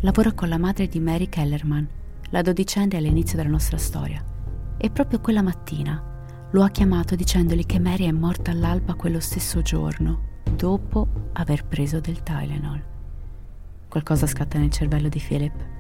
lavora 0.01 0.33
con 0.33 0.49
la 0.49 0.59
madre 0.59 0.87
di 0.87 1.01
Mary 1.01 1.29
Kellerman, 1.29 1.89
la 2.31 2.43
dodicenne 2.43 2.97
all'inizio 2.97 3.37
della 3.37 3.49
nostra 3.49 3.79
storia. 3.79 4.25
E 4.77 4.91
proprio 4.91 5.21
quella 5.21 5.43
mattina 5.43 6.01
lo 6.51 6.63
ha 6.63 6.71
chiamato 6.71 7.15
dicendogli 7.15 7.67
che 7.67 7.81
Mary 7.81 8.07
è 8.07 8.13
morta 8.13 8.53
all'alba 8.53 8.95
quello 8.95 9.21
stesso 9.21 9.61
giorno, 9.61 10.41
dopo 10.55 11.09
aver 11.33 11.65
preso 11.65 12.01
del 12.01 12.23
Tylenol. 12.23 12.85
Qualcosa 13.89 14.27
scatta 14.27 14.59
nel 14.59 14.71
cervello 14.71 15.09
di 15.09 15.19
Philip. 15.19 15.77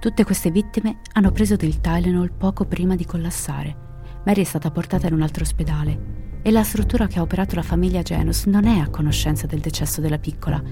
Tutte 0.00 0.24
queste 0.24 0.50
vittime 0.50 1.00
hanno 1.14 1.32
preso 1.32 1.56
del 1.56 1.80
Tylenol 1.80 2.32
poco 2.32 2.64
prima 2.64 2.94
di 2.94 3.04
collassare 3.04 3.86
Mary 4.28 4.42
è 4.42 4.44
stata 4.44 4.70
portata 4.70 5.06
in 5.06 5.14
un 5.14 5.22
altro 5.22 5.42
ospedale 5.42 6.40
e 6.42 6.50
la 6.50 6.62
struttura 6.62 7.06
che 7.06 7.18
ha 7.18 7.22
operato 7.22 7.54
la 7.54 7.62
famiglia 7.62 8.02
Genus 8.02 8.44
non 8.44 8.66
è 8.66 8.78
a 8.78 8.90
conoscenza 8.90 9.46
del 9.46 9.60
decesso 9.60 10.02
della 10.02 10.18
piccola, 10.18 10.62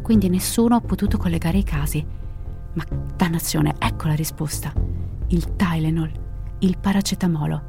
quindi 0.00 0.28
nessuno 0.28 0.76
ha 0.76 0.80
potuto 0.80 1.18
collegare 1.18 1.58
i 1.58 1.64
casi. 1.64 2.04
Ma 2.74 2.84
dannazione, 3.16 3.74
ecco 3.78 4.06
la 4.06 4.14
risposta. 4.14 4.72
Il 5.28 5.56
Tylenol, 5.56 6.12
il 6.60 6.78
paracetamolo. 6.78 7.62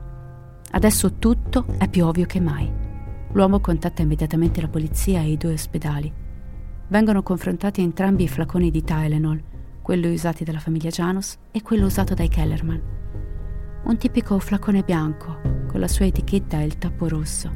Adesso 0.69 1.13
tutto 1.13 1.65
è 1.79 1.87
più 1.89 2.05
ovvio 2.05 2.25
che 2.25 2.39
mai. 2.39 2.71
L'uomo 3.31 3.59
contatta 3.59 4.03
immediatamente 4.03 4.61
la 4.61 4.69
polizia 4.69 5.21
e 5.21 5.31
i 5.31 5.37
due 5.37 5.53
ospedali. 5.53 6.13
Vengono 6.87 7.23
confrontati 7.23 7.81
entrambi 7.81 8.23
i 8.23 8.29
flaconi 8.29 8.69
di 8.69 8.83
Tylenol, 8.83 9.43
quello 9.83 10.09
usati 10.09 10.43
dalla 10.43 10.57
famiglia 10.57 10.89
Janus 10.89 11.37
e 11.51 11.61
quello 11.61 11.85
usato 11.85 12.15
dai 12.15 12.29
Kellerman 12.29 12.93
un 13.83 13.97
tipico 13.97 14.39
flacone 14.39 14.81
bianco 14.81 15.41
con 15.67 15.81
la 15.81 15.89
sua 15.89 16.05
etichetta 16.05 16.59
e 16.59 16.65
il 16.65 16.77
tappo 16.77 17.09
rosso, 17.09 17.51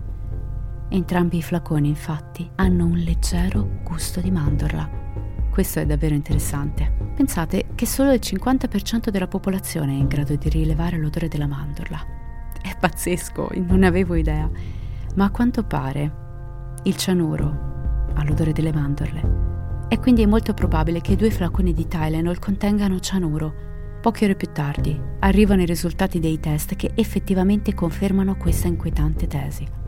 Entrambi 0.91 1.37
i 1.37 1.41
flaconi, 1.41 1.87
infatti, 1.87 2.49
hanno 2.55 2.85
un 2.85 2.97
leggero 2.97 3.79
gusto 3.83 4.21
di 4.21 4.29
mandorla 4.29 5.01
questo 5.51 5.79
è 5.79 5.85
davvero 5.85 6.15
interessante. 6.15 6.89
Pensate 7.13 7.67
che 7.75 7.85
solo 7.85 8.13
il 8.13 8.21
50% 8.23 9.09
della 9.09 9.27
popolazione 9.27 9.91
è 9.91 9.97
in 9.97 10.07
grado 10.07 10.37
di 10.37 10.47
rilevare 10.47 10.97
l'odore 10.97 11.27
della 11.27 11.45
mandorla. 11.45 11.99
È 12.61 12.73
pazzesco, 12.79 13.49
non 13.55 13.83
avevo 13.83 14.15
idea. 14.15 14.49
Ma 15.15 15.25
a 15.25 15.29
quanto 15.29 15.63
pare 15.63 16.79
il 16.83 16.95
cianuro 16.95 18.07
ha 18.13 18.23
l'odore 18.23 18.53
delle 18.53 18.71
mandorle. 18.71 19.89
E 19.89 19.99
quindi 19.99 20.21
è 20.21 20.25
molto 20.25 20.53
probabile 20.53 21.01
che 21.01 21.13
i 21.13 21.17
due 21.17 21.31
flaconi 21.31 21.73
di 21.73 21.85
Tylenol 21.85 22.39
contengano 22.39 23.01
cianuro. 23.01 23.53
Poche 23.99 24.23
ore 24.23 24.35
più 24.35 24.53
tardi 24.53 24.97
arrivano 25.19 25.63
i 25.63 25.65
risultati 25.65 26.19
dei 26.19 26.39
test 26.39 26.77
che 26.77 26.91
effettivamente 26.95 27.73
confermano 27.73 28.37
questa 28.37 28.69
inquietante 28.69 29.27
tesi. 29.27 29.80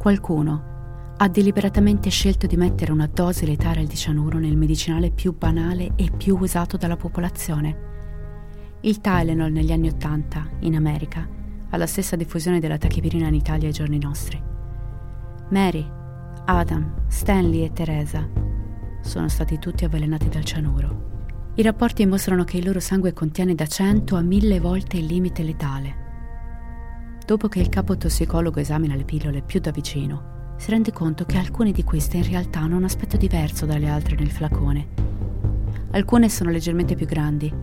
Qualcuno 0.00 1.14
ha 1.18 1.28
deliberatamente 1.28 2.08
scelto 2.08 2.46
di 2.46 2.56
mettere 2.56 2.90
una 2.90 3.06
dose 3.06 3.44
letale 3.44 3.84
di 3.84 3.96
cianuro 3.96 4.38
nel 4.38 4.56
medicinale 4.56 5.10
più 5.10 5.36
banale 5.36 5.92
e 5.94 6.10
più 6.10 6.38
usato 6.40 6.78
dalla 6.78 6.96
popolazione. 6.96 8.78
Il 8.80 9.02
Tylenol 9.02 9.52
negli 9.52 9.72
anni 9.72 9.88
Ottanta, 9.88 10.48
in 10.60 10.74
America, 10.74 11.28
ha 11.68 11.76
la 11.76 11.86
stessa 11.86 12.16
diffusione 12.16 12.60
della 12.60 12.78
tachipirina 12.78 13.26
in 13.26 13.34
Italia 13.34 13.66
ai 13.66 13.74
giorni 13.74 13.98
nostri. 13.98 14.42
Mary, 15.50 15.86
Adam, 16.46 17.02
Stanley 17.08 17.64
e 17.64 17.72
Teresa 17.74 18.26
sono 19.02 19.28
stati 19.28 19.58
tutti 19.58 19.84
avvelenati 19.84 20.30
dal 20.30 20.44
cianuro. 20.44 21.52
I 21.56 21.62
rapporti 21.62 22.06
mostrano 22.06 22.44
che 22.44 22.56
il 22.56 22.64
loro 22.64 22.80
sangue 22.80 23.12
contiene 23.12 23.54
da 23.54 23.66
100 23.66 24.16
a 24.16 24.22
1000 24.22 24.60
volte 24.60 24.96
il 24.96 25.04
limite 25.04 25.42
letale. 25.42 26.08
Dopo 27.30 27.46
che 27.46 27.60
il 27.60 27.68
capo 27.68 27.96
tossicologo 27.96 28.58
esamina 28.58 28.96
le 28.96 29.04
pillole 29.04 29.40
più 29.40 29.60
da 29.60 29.70
vicino, 29.70 30.54
si 30.56 30.68
rende 30.72 30.90
conto 30.90 31.24
che 31.24 31.38
alcune 31.38 31.70
di 31.70 31.84
queste 31.84 32.16
in 32.16 32.28
realtà 32.28 32.58
hanno 32.58 32.76
un 32.76 32.82
aspetto 32.82 33.16
diverso 33.16 33.66
dalle 33.66 33.88
altre 33.88 34.16
nel 34.16 34.32
flacone. 34.32 34.88
Alcune 35.92 36.28
sono 36.28 36.50
leggermente 36.50 36.96
più 36.96 37.06
grandi 37.06 37.54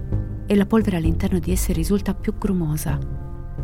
e 0.45 0.55
la 0.55 0.65
polvere 0.65 0.95
all'interno 0.95 1.39
di 1.39 1.51
esse 1.51 1.73
risulta 1.73 2.13
più 2.13 2.37
grumosa, 2.37 2.97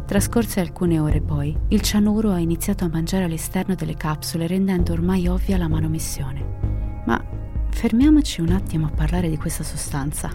Trascorse 0.05 0.59
alcune 0.59 0.99
ore 0.99 1.21
poi, 1.21 1.57
il 1.69 1.79
cianuro 1.79 2.31
ha 2.31 2.37
iniziato 2.37 2.83
a 2.83 2.89
mangiare 2.89 3.23
all'esterno 3.23 3.73
delle 3.73 3.95
capsule 3.95 4.45
rendendo 4.45 4.91
ormai 4.91 5.29
ovvia 5.29 5.55
la 5.55 5.69
manomissione. 5.69 7.01
Ma 7.05 7.23
fermiamoci 7.69 8.41
un 8.41 8.49
attimo 8.49 8.87
a 8.87 8.91
parlare 8.91 9.29
di 9.29 9.37
questa 9.37 9.63
sostanza. 9.63 10.29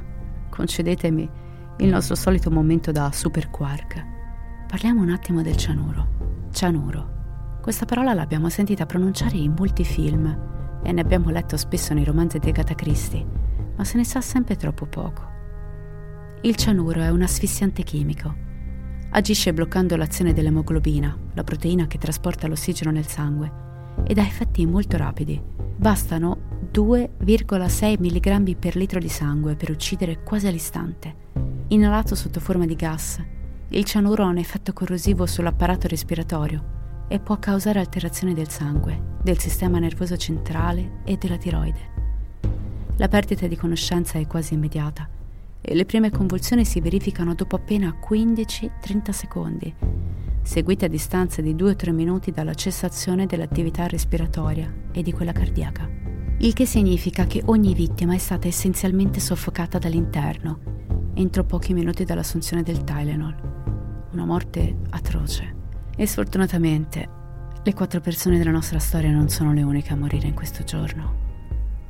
Concedetemi 0.49 1.29
il 1.77 1.89
nostro 1.91 2.15
solito 2.15 2.51
momento 2.51 2.91
da 2.91 3.13
super 3.13 3.51
quark. 3.51 4.17
Parliamo 4.69 5.01
un 5.01 5.09
attimo 5.09 5.43
del 5.43 5.57
cianuro. 5.57 6.47
Cianuro. 6.53 7.59
Questa 7.63 7.87
parola 7.87 8.13
l'abbiamo 8.13 8.51
sentita 8.51 8.85
pronunciare 8.87 9.37
in 9.39 9.55
molti 9.57 9.83
film 9.83 10.81
e 10.83 10.93
ne 10.93 11.01
abbiamo 11.01 11.31
letto 11.31 11.57
spesso 11.57 11.95
nei 11.95 12.05
romanzi 12.05 12.39
di 12.39 12.51
Agatha 12.51 12.75
Christie, 12.75 13.27
ma 13.77 13.85
se 13.85 13.97
ne 13.97 14.05
sa 14.05 14.21
sempre 14.21 14.57
troppo 14.57 14.85
poco. 14.87 15.23
Il 16.43 16.55
cianuro 16.55 17.01
è 17.01 17.09
un 17.09 17.23
asfissiante 17.23 17.83
chimico 17.83 18.47
Agisce 19.11 19.55
bloccando 19.55 19.97
l'azione 19.97 20.35
dell'emoglobina, 20.35 21.17
la 21.33 21.43
proteina 21.43 21.87
che 21.87 21.97
trasporta 21.97 22.47
l'ossigeno 22.47 22.91
nel 22.91 23.07
sangue, 23.07 23.51
ed 24.05 24.19
ha 24.19 24.23
effetti 24.23 24.67
molto 24.67 24.99
rapidi. 24.99 25.41
Bastano 25.77 26.37
2,6 26.71 27.99
mg 27.99 28.57
per 28.57 28.77
litro 28.77 29.01
di 29.01 29.09
sangue 29.09 29.57
per 29.57 29.71
uccidere 29.71 30.23
quasi 30.23 30.47
all'istante. 30.47 31.27
Inalato 31.69 32.15
sotto 32.15 32.39
forma 32.39 32.67
di 32.67 32.77
gas, 32.77 33.19
il 33.71 33.85
cianuro 33.85 34.25
ha 34.25 34.29
un 34.29 34.39
effetto 34.39 34.73
corrosivo 34.73 35.27
sull'apparato 35.27 35.89
respiratorio 35.89 37.05
e 37.09 37.21
può 37.21 37.39
causare 37.39 37.79
alterazioni 37.79 38.33
del 38.33 38.49
sangue, 38.49 39.17
del 39.23 39.39
sistema 39.39 39.79
nervoso 39.79 40.17
centrale 40.17 41.01
e 41.05 41.17
della 41.17 41.37
tiroide. 41.37 41.97
La 42.97 43.09
perdita 43.09 43.47
di 43.47 43.57
conoscenza 43.57 44.19
è 44.19 44.27
quasi 44.27 44.55
immediata 44.55 45.09
e 45.61 45.75
le 45.75 45.85
prime 45.85 46.11
convulsioni 46.11 46.65
si 46.65 46.81
verificano 46.81 47.35
dopo 47.35 47.57
appena 47.57 47.95
15-30 48.09 49.11
secondi, 49.11 49.75
seguite 50.43 50.87
a 50.87 50.89
distanza 50.89 51.43
di 51.43 51.55
2-3 51.55 51.93
minuti 51.93 52.31
dalla 52.31 52.55
cessazione 52.55 53.27
dell'attività 53.27 53.87
respiratoria 53.87 54.73
e 54.93 55.03
di 55.03 55.13
quella 55.13 55.33
cardiaca. 55.33 55.89
Il 56.39 56.55
che 56.55 56.65
significa 56.65 57.27
che 57.27 57.43
ogni 57.47 57.75
vittima 57.75 58.15
è 58.15 58.19
stata 58.19 58.49
essenzialmente 58.49 59.21
soffocata 59.21 59.79
dall'interno 59.79 60.77
entro 61.19 61.45
pochi 61.45 61.75
minuti 61.75 62.05
dall'assunzione 62.05 62.63
del 62.63 62.85
Tylenol. 62.85 63.58
Una 64.19 64.27
morte 64.27 64.75
atroce. 64.91 65.55
E 65.97 66.05
sfortunatamente 66.05 67.09
le 67.63 67.73
quattro 67.73 68.01
persone 68.01 68.37
della 68.37 68.51
nostra 68.51 68.81
storia 68.81 69.13
non 69.13 69.29
sono 69.29 69.53
le 69.53 69.63
uniche 69.63 69.93
a 69.93 69.97
morire 69.97 70.27
in 70.27 70.35
questo 70.35 70.65
giorno. 70.65 71.15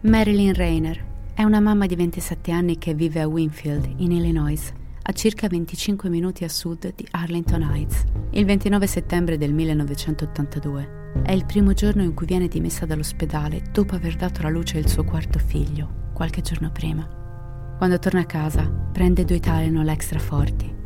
Marilyn 0.03 0.53
Rayner, 0.53 1.33
è 1.33 1.43
una 1.43 1.59
mamma 1.59 1.87
di 1.87 1.97
27 1.97 2.53
anni 2.53 2.77
che 2.77 2.93
vive 2.93 3.23
a 3.23 3.27
Winfield, 3.27 3.95
in 3.97 4.13
Illinois, 4.13 4.71
a 5.01 5.13
circa 5.13 5.49
25 5.49 6.11
minuti 6.11 6.45
a 6.45 6.51
sud 6.51 6.93
di 6.95 7.07
Arlington 7.13 7.63
Heights. 7.63 8.05
Il 8.33 8.45
29 8.45 8.87
settembre 8.87 9.39
del 9.39 9.55
1982 9.55 11.13
è 11.23 11.33
il 11.33 11.47
primo 11.47 11.73
giorno 11.73 12.03
in 12.03 12.13
cui 12.13 12.27
viene 12.27 12.49
dimessa 12.49 12.85
dall'ospedale 12.85 13.63
dopo 13.73 13.95
aver 13.95 14.17
dato 14.17 14.41
alla 14.41 14.51
luce 14.51 14.77
il 14.77 14.87
suo 14.87 15.05
quarto 15.05 15.39
figlio, 15.39 16.11
qualche 16.13 16.43
giorno 16.43 16.71
prima. 16.71 17.09
Quando 17.79 17.99
torna 17.99 18.21
a 18.21 18.27
casa, 18.27 18.69
prende 18.69 19.25
due 19.25 19.41
Tylenol 19.41 19.89
extra 19.89 20.19
forti 20.19 20.77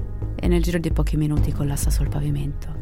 e 0.42 0.48
nel 0.48 0.60
giro 0.60 0.78
di 0.78 0.90
pochi 0.90 1.16
minuti 1.16 1.52
collassa 1.52 1.88
sul 1.88 2.08
pavimento. 2.08 2.80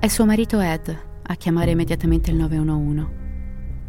È 0.00 0.08
suo 0.08 0.26
marito 0.26 0.58
Ed 0.58 0.96
a 1.22 1.34
chiamare 1.36 1.70
immediatamente 1.70 2.32
il 2.32 2.36
911. 2.38 3.06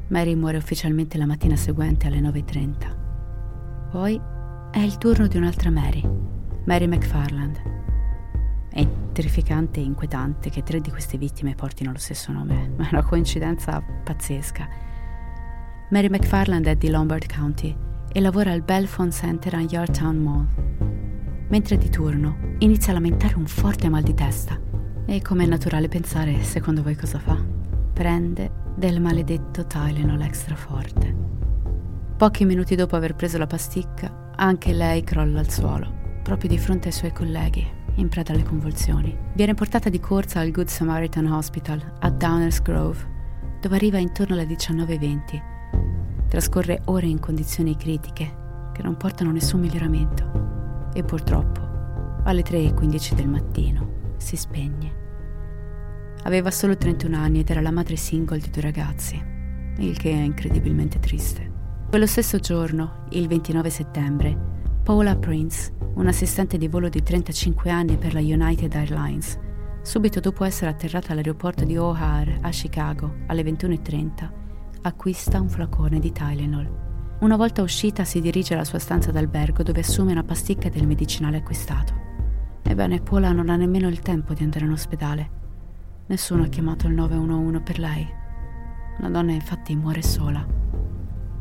Mary 0.10 0.36
muore 0.36 0.58
ufficialmente 0.58 1.18
la 1.18 1.26
mattina 1.26 1.56
seguente 1.56 2.06
alle 2.06 2.20
9.30. 2.20 3.90
Poi 3.90 4.22
è 4.72 4.80
il 4.80 5.00
turno 5.00 5.26
di 5.26 5.38
un'altra 5.38 5.72
Mary, 5.72 6.08
Mary 6.66 6.86
McFarland. 6.86 7.62
È 8.70 8.88
terrificante 9.12 9.80
e 9.80 9.84
inquietante 9.84 10.52
che 10.52 10.62
tre 10.62 10.80
di 10.80 10.92
queste 10.92 11.18
vittime 11.18 11.56
portino 11.56 11.92
lo 11.92 11.98
stesso 11.98 12.32
nome, 12.32 12.76
è 12.78 12.88
una 12.92 13.04
coincidenza 13.04 13.82
pazzesca. 13.82 14.68
Mary 15.90 16.10
McFarland 16.10 16.68
è 16.68 16.76
di 16.76 16.92
Lombard 16.92 17.26
County 17.26 17.76
e 18.12 18.20
lavora 18.20 18.52
al 18.52 18.62
Belfont 18.62 19.12
Center 19.12 19.56
a 19.56 19.62
Yardtown 19.62 20.18
Mall. 20.18 20.99
Mentre 21.50 21.80
di 21.80 21.90
turno, 21.90 22.56
inizia 22.60 22.92
a 22.92 22.96
lamentare 22.96 23.36
un 23.36 23.48
forte 23.48 23.90
mal 23.90 24.04
di 24.04 24.14
testa. 24.14 24.60
E 25.06 25.22
come 25.24 25.46
è 25.46 25.48
naturale 25.48 25.88
pensare, 25.88 26.44
secondo 26.44 26.84
voi 26.84 26.96
cosa 26.96 27.18
fa? 27.18 27.44
Prende 27.92 28.52
del 28.76 29.02
maledetto 29.02 29.66
Tylenol 29.66 30.22
extra 30.22 30.56
forte. 30.56 31.16
Pochi 32.16 32.46
minuti 32.46 32.76
dopo 32.76 32.96
aver 32.96 33.16
preso 33.16 33.40
la 33.40 33.48
pasticca, 33.48 34.34
anche 34.36 34.74
lei 34.74 35.04
crolla 35.04 35.40
al 35.40 35.50
suolo, 35.50 35.92
proprio 36.22 36.50
di 36.50 36.60
fronte 36.60 36.90
ai 36.90 36.94
suoi 36.94 37.12
colleghi, 37.12 37.66
in 37.96 38.10
preda 38.10 38.32
alle 38.32 38.44
convulsioni. 38.44 39.18
Viene 39.34 39.56
portata 39.56 39.90
di 39.90 40.00
corsa 40.00 40.42
al 40.42 40.52
Good 40.52 40.68
Samaritan 40.68 41.26
Hospital 41.26 41.94
a 42.00 42.12
Downers 42.12 42.62
Grove, 42.62 43.58
dove 43.60 43.76
arriva 43.76 43.98
intorno 43.98 44.36
alle 44.36 44.46
19.20. 44.46 46.28
Trascorre 46.28 46.82
ore 46.86 47.08
in 47.08 47.20
condizioni 47.20 47.76
critiche 47.76 48.38
che 48.72 48.84
non 48.84 48.98
portano 48.98 49.32
nessun 49.32 49.62
miglioramento 49.62 50.59
e 50.94 51.04
purtroppo 51.04 51.68
alle 52.24 52.42
3.15 52.42 53.14
del 53.14 53.28
mattino 53.28 54.14
si 54.18 54.36
spegne. 54.36 54.98
Aveva 56.24 56.52
solo 56.52 56.76
31 56.76 57.16
anni 57.16 57.40
ed 57.40 57.50
era 57.50 57.62
la 57.62 57.72
madre 57.72 57.96
single 57.96 58.40
di 58.40 58.50
due 58.50 58.62
ragazzi, 58.62 59.22
il 59.78 59.98
che 59.98 60.12
è 60.12 60.22
incredibilmente 60.22 61.00
triste. 61.00 61.50
Quello 61.90 62.06
stesso 62.06 62.40
giorno, 62.40 63.06
il 63.12 63.28
29 63.28 63.70
settembre, 63.70 64.38
Paula 64.84 65.16
Prince, 65.16 65.74
un'assistente 65.96 66.58
di 66.58 66.68
volo 66.68 66.90
di 66.90 67.02
35 67.02 67.72
anni 67.72 67.98
per 67.98 68.14
la 68.14 68.20
United 68.20 68.74
Airlines, 68.74 69.40
subito 69.82 70.20
dopo 70.20 70.44
essere 70.44 70.70
atterrata 70.70 71.14
all'aeroporto 71.14 71.64
di 71.64 71.78
O'Hare 71.78 72.40
a 72.42 72.50
Chicago 72.50 73.16
alle 73.28 73.42
21.30, 73.44 74.30
acquista 74.82 75.40
un 75.40 75.50
flacone 75.50 76.00
di 76.00 76.12
Tylenol. 76.12 76.89
Una 77.20 77.36
volta 77.36 77.62
uscita 77.62 78.06
si 78.06 78.22
dirige 78.22 78.54
alla 78.54 78.64
sua 78.64 78.80
stanza 78.80 79.12
d'albergo 79.12 79.62
dove 79.62 79.82
assume 79.82 80.14
una 80.14 80.24
pasticca 80.24 80.70
del 80.70 80.88
medicinale 80.88 81.38
acquistato. 81.38 81.94
Ebbene, 82.64 83.02
Paula 83.02 83.34
non 83.34 83.50
ha 83.50 83.58
nemmeno 83.58 83.90
il 83.90 84.00
tempo 84.00 84.34
di 84.34 84.44
andare 84.44 84.64
in 84.64 84.72
ospedale. 84.72 85.30
Nessuno 86.06 86.44
ha 86.44 86.48
chiamato 86.48 86.88
il 86.88 86.94
911 86.94 87.62
per 87.62 87.78
lei. 87.78 88.08
La 89.00 89.10
donna 89.10 89.34
infatti 89.34 89.76
muore 89.76 90.02
sola. 90.02 90.48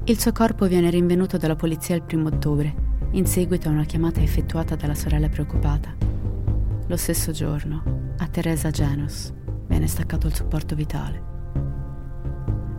Il 0.03 0.19
suo 0.19 0.33
corpo 0.33 0.67
viene 0.67 0.91
rinvenuto 0.91 1.37
dalla 1.37 1.55
polizia 1.55 1.95
il 1.95 2.03
primo 2.03 2.27
ottobre, 2.27 2.75
in 3.12 3.27
seguito 3.27 3.69
a 3.69 3.73
una 3.73 3.85
chiamata 3.85 4.21
effettuata 4.21 4.75
dalla 4.75 4.97
sorella 4.97 5.29
preoccupata. 5.29 5.95
Lo 6.88 6.97
stesso 6.97 7.31
giorno, 7.31 8.14
a 8.19 8.27
Teresa 8.27 8.71
Janus 8.71 9.33
viene 9.69 9.87
staccato 9.87 10.27
il 10.27 10.35
supporto 10.35 10.75
vitale. 10.75 11.38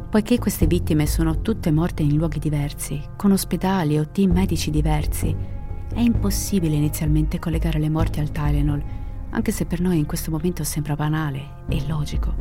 Poiché 0.09 0.39
queste 0.39 0.65
vittime 0.65 1.05
sono 1.05 1.41
tutte 1.41 1.69
morte 1.71 2.01
in 2.01 2.15
luoghi 2.15 2.39
diversi, 2.39 2.99
con 3.15 3.31
ospedali 3.31 3.99
o 3.99 4.09
team 4.09 4.31
medici 4.31 4.71
diversi, 4.71 5.35
è 5.93 5.99
impossibile 5.99 6.75
inizialmente 6.75 7.37
collegare 7.37 7.77
le 7.77 7.89
morti 7.89 8.19
al 8.19 8.31
Tylenol, 8.31 8.83
anche 9.29 9.51
se 9.51 9.67
per 9.67 9.81
noi 9.81 9.99
in 9.99 10.07
questo 10.07 10.31
momento 10.31 10.63
sembra 10.63 10.95
banale 10.95 11.63
e 11.69 11.85
logico. 11.87 12.33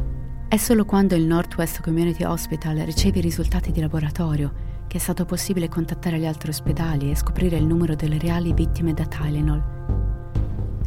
È 0.49 0.57
solo 0.57 0.87
quando 0.87 1.15
il 1.15 1.27
Northwest 1.27 1.83
Community 1.83 2.25
Hospital 2.25 2.79
riceve 2.79 3.19
i 3.19 3.23
risultati 3.23 3.71
di 3.71 3.81
laboratorio 3.81 4.67
che 4.87 4.97
è 4.97 5.01
stato 5.01 5.27
possibile 5.27 5.69
contattare 5.69 6.19
gli 6.19 6.25
altri 6.25 6.49
ospedali 6.49 7.11
e 7.11 7.17
scoprire 7.17 7.59
il 7.59 7.67
numero 7.67 7.95
delle 7.95 8.17
reali 8.17 8.55
vittime 8.55 8.95
da 8.95 9.05
Tylenol. 9.05 9.63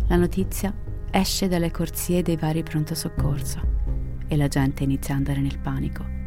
La 0.08 0.16
notizia 0.16 0.74
esce 1.12 1.48
dalle 1.48 1.70
corsie 1.70 2.24
dei 2.24 2.38
vari 2.38 2.64
pronto 2.64 2.96
soccorso 2.96 3.60
e 4.28 4.36
la 4.36 4.48
gente 4.48 4.84
inizia 4.84 5.14
a 5.14 5.18
andare 5.18 5.42
nel 5.42 5.60
panico. 5.60 6.21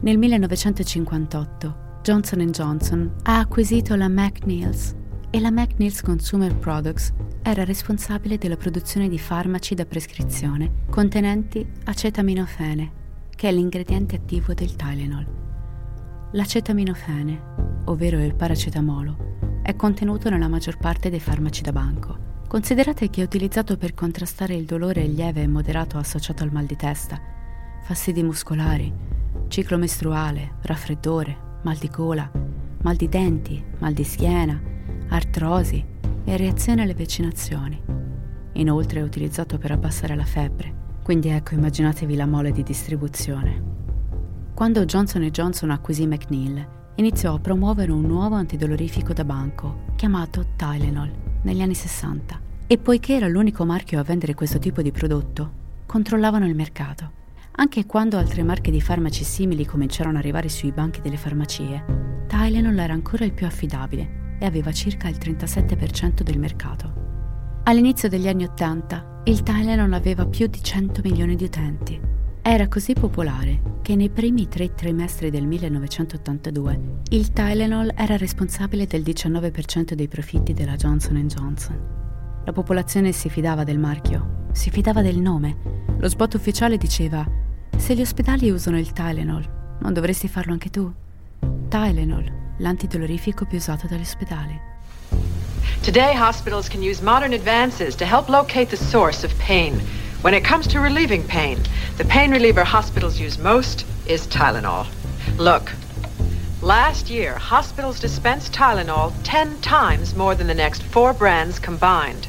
Nel 0.00 0.18
1958 0.18 1.84
Johnson 2.02 2.46
Johnson 2.52 3.14
ha 3.24 3.40
acquisito 3.40 3.96
la 3.96 4.08
McNeil's 4.08 4.94
e 5.30 5.40
la 5.40 5.50
McNeil's 5.50 6.02
Consumer 6.02 6.54
Products 6.54 7.12
era 7.42 7.64
responsabile 7.64 8.38
della 8.38 8.56
produzione 8.56 9.08
di 9.08 9.18
farmaci 9.18 9.74
da 9.74 9.84
prescrizione 9.84 10.84
contenenti 10.88 11.66
acetaminofene, 11.84 12.92
che 13.34 13.48
è 13.48 13.52
l'ingrediente 13.52 14.16
attivo 14.16 14.54
del 14.54 14.76
Tylenol. 14.76 15.26
L'acetaminofene, 16.32 17.42
ovvero 17.86 18.22
il 18.22 18.34
paracetamolo, 18.34 19.60
è 19.62 19.74
contenuto 19.74 20.30
nella 20.30 20.48
maggior 20.48 20.76
parte 20.76 21.10
dei 21.10 21.20
farmaci 21.20 21.62
da 21.62 21.72
banco. 21.72 22.18
Considerate 22.46 23.10
che 23.10 23.20
è 23.20 23.24
utilizzato 23.24 23.76
per 23.76 23.94
contrastare 23.94 24.54
il 24.54 24.64
dolore 24.64 25.04
lieve 25.06 25.42
e 25.42 25.48
moderato 25.48 25.98
associato 25.98 26.44
al 26.44 26.52
mal 26.52 26.66
di 26.66 26.76
testa, 26.76 27.20
fastidi 27.86 28.20
muscolari, 28.24 28.92
ciclo 29.46 29.78
mestruale, 29.78 30.54
raffreddore, 30.62 31.60
mal 31.62 31.76
di 31.76 31.88
gola, 31.88 32.28
mal 32.82 32.96
di 32.96 33.08
denti, 33.08 33.62
mal 33.78 33.92
di 33.92 34.02
schiena, 34.02 34.60
artrosi 35.10 35.84
e 36.24 36.36
reazione 36.36 36.82
alle 36.82 36.94
vaccinazioni. 36.94 37.80
Inoltre 38.54 38.98
è 38.98 39.02
utilizzato 39.04 39.56
per 39.58 39.70
abbassare 39.70 40.16
la 40.16 40.24
febbre, 40.24 40.98
quindi 41.04 41.28
ecco 41.28 41.54
immaginatevi 41.54 42.16
la 42.16 42.26
mole 42.26 42.50
di 42.50 42.64
distribuzione. 42.64 43.62
Quando 44.52 44.84
Johnson 44.84 45.22
Johnson 45.22 45.70
acquisì 45.70 46.08
McNeil, 46.08 46.68
iniziò 46.96 47.34
a 47.34 47.38
promuovere 47.38 47.92
un 47.92 48.02
nuovo 48.02 48.34
antidolorifico 48.34 49.12
da 49.12 49.24
banco, 49.24 49.84
chiamato 49.94 50.44
Tylenol, 50.56 51.12
negli 51.42 51.62
anni 51.62 51.74
60. 51.74 52.40
E 52.66 52.78
poiché 52.78 53.14
era 53.14 53.28
l'unico 53.28 53.64
marchio 53.64 54.00
a 54.00 54.02
vendere 54.02 54.34
questo 54.34 54.58
tipo 54.58 54.82
di 54.82 54.90
prodotto, 54.90 55.52
controllavano 55.86 56.48
il 56.48 56.56
mercato. 56.56 57.24
Anche 57.58 57.86
quando 57.86 58.18
altre 58.18 58.42
marche 58.42 58.70
di 58.70 58.82
farmaci 58.82 59.24
simili 59.24 59.64
cominciarono 59.64 60.18
ad 60.18 60.22
arrivare 60.22 60.50
sui 60.50 60.72
banchi 60.72 61.00
delle 61.00 61.16
farmacie, 61.16 61.84
Tylenol 62.26 62.78
era 62.78 62.92
ancora 62.92 63.24
il 63.24 63.32
più 63.32 63.46
affidabile 63.46 64.36
e 64.38 64.44
aveva 64.44 64.72
circa 64.72 65.08
il 65.08 65.16
37% 65.16 66.20
del 66.20 66.38
mercato. 66.38 67.60
All'inizio 67.64 68.10
degli 68.10 68.28
anni 68.28 68.44
Ottanta, 68.44 69.22
il 69.24 69.42
Tylenol 69.42 69.94
aveva 69.94 70.26
più 70.26 70.46
di 70.48 70.62
100 70.62 71.00
milioni 71.02 71.34
di 71.34 71.44
utenti. 71.44 71.98
Era 72.42 72.68
così 72.68 72.92
popolare 72.92 73.78
che 73.80 73.96
nei 73.96 74.10
primi 74.10 74.48
tre 74.48 74.74
trimestri 74.74 75.30
del 75.30 75.46
1982 75.46 76.80
il 77.08 77.32
Tylenol 77.32 77.92
era 77.96 78.18
responsabile 78.18 78.86
del 78.86 79.00
19% 79.00 79.94
dei 79.94 80.08
profitti 80.08 80.52
della 80.52 80.76
Johnson 80.76 81.26
Johnson. 81.26 81.80
La 82.44 82.52
popolazione 82.52 83.12
si 83.12 83.30
fidava 83.30 83.64
del 83.64 83.78
marchio, 83.78 84.48
si 84.52 84.70
fidava 84.70 85.00
del 85.00 85.18
nome. 85.18 85.56
Lo 85.98 86.08
spot 86.08 86.34
ufficiale 86.34 86.76
diceva: 86.76 87.44
Se 87.76 87.94
gli 87.94 88.00
ospedali 88.00 88.50
usano 88.50 88.78
il 88.78 88.92
Tylenol, 88.92 89.48
non 89.80 89.92
dovresti 89.92 90.28
farlo 90.28 90.52
anche 90.52 90.70
tu? 90.70 90.92
Tylenol, 91.68 92.54
l'antidolorifico 92.58 93.44
più 93.44 93.58
usato 93.58 93.86
dagli 93.86 94.00
ospedali. 94.00 94.58
Today, 95.82 96.16
hospitals 96.16 96.68
can 96.68 96.82
use 96.82 97.00
modern 97.02 97.32
advances 97.32 97.94
to 97.94 98.04
help 98.04 98.28
locate 98.28 98.70
the 98.70 98.76
source 98.76 99.24
of 99.24 99.32
pain. 99.38 99.80
When 100.22 100.34
it 100.34 100.42
comes 100.42 100.66
to 100.68 100.80
relieving 100.80 101.24
pain, 101.26 101.58
the 101.96 102.04
pain 102.04 102.32
reliever 102.32 102.64
hospitals 102.64 103.20
use 103.20 103.38
most 103.40 103.84
is 104.06 104.26
Tylenol. 104.26 104.86
Look, 105.38 105.70
last 106.60 107.08
year, 107.08 107.38
hospitals 107.38 108.00
dispensed 108.00 108.52
Tylenol 108.52 109.12
10 109.22 109.60
times 109.60 110.16
more 110.16 110.34
than 110.34 110.48
the 110.48 110.54
next 110.54 110.82
four 110.82 111.12
brands 111.12 111.60
combined. 111.60 112.26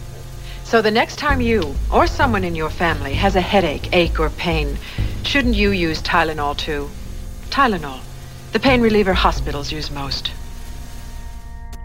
So 0.68 0.82
the 0.82 0.92
next 0.92 1.18
time 1.18 1.40
you 1.40 1.74
or 1.90 2.08
someone 2.08 2.44
in 2.44 2.54
your 2.54 2.70
family 2.70 3.14
has 3.14 3.38
a 3.38 3.42
headache, 3.42 3.88
ache, 3.94 4.20
or 4.20 4.30
pain, 4.32 4.78
shouldn't 5.24 5.56
you 5.56 5.72
use 5.72 6.02
Tylenol 6.02 6.58
too? 6.58 6.90
Tylenol, 7.50 8.02
the 8.52 8.60
pain 8.60 8.82
reliever 8.82 9.14
hospitals 9.14 9.72
use 9.72 9.90
most. 9.94 10.30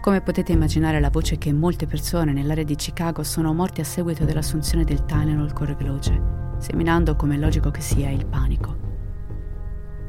Come 0.01 0.19
potete 0.19 0.51
immaginare, 0.51 0.99
la 0.99 1.09
voce 1.09 1.37
che 1.37 1.53
molte 1.53 1.87
persone 1.87 2.33
nell'area 2.33 2.65
di 2.65 2.75
Chicago 2.75 3.23
sono 3.23 3.53
morte 3.53 3.79
a 3.79 3.85
seguito 3.85 4.25
dell'assunzione 4.25 4.83
del 4.83 5.05
Tylenol 5.05 5.53
corre 5.53 5.75
veloce, 5.75 6.21
seminando, 6.57 7.15
come 7.15 7.35
è 7.35 7.37
logico 7.37 7.71
che 7.71 7.79
sia, 7.79 8.09
il 8.09 8.25
panico. 8.25 8.75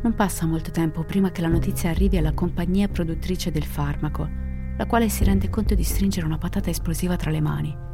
Non 0.02 0.16
passa 0.16 0.46
molto 0.46 0.72
tempo 0.72 1.04
prima 1.04 1.30
che 1.30 1.42
la 1.42 1.48
notizia 1.48 1.90
arrivi 1.90 2.16
alla 2.16 2.34
compagnia 2.34 2.88
produttrice 2.88 3.52
del 3.52 3.66
farmaco, 3.66 4.28
la 4.76 4.86
quale 4.86 5.08
si 5.08 5.22
rende 5.22 5.48
conto 5.48 5.76
di 5.76 5.84
stringere 5.84 6.26
una 6.26 6.38
patata 6.38 6.70
esplosiva 6.70 7.14
tra 7.14 7.30
le 7.30 7.40
mani 7.40 7.92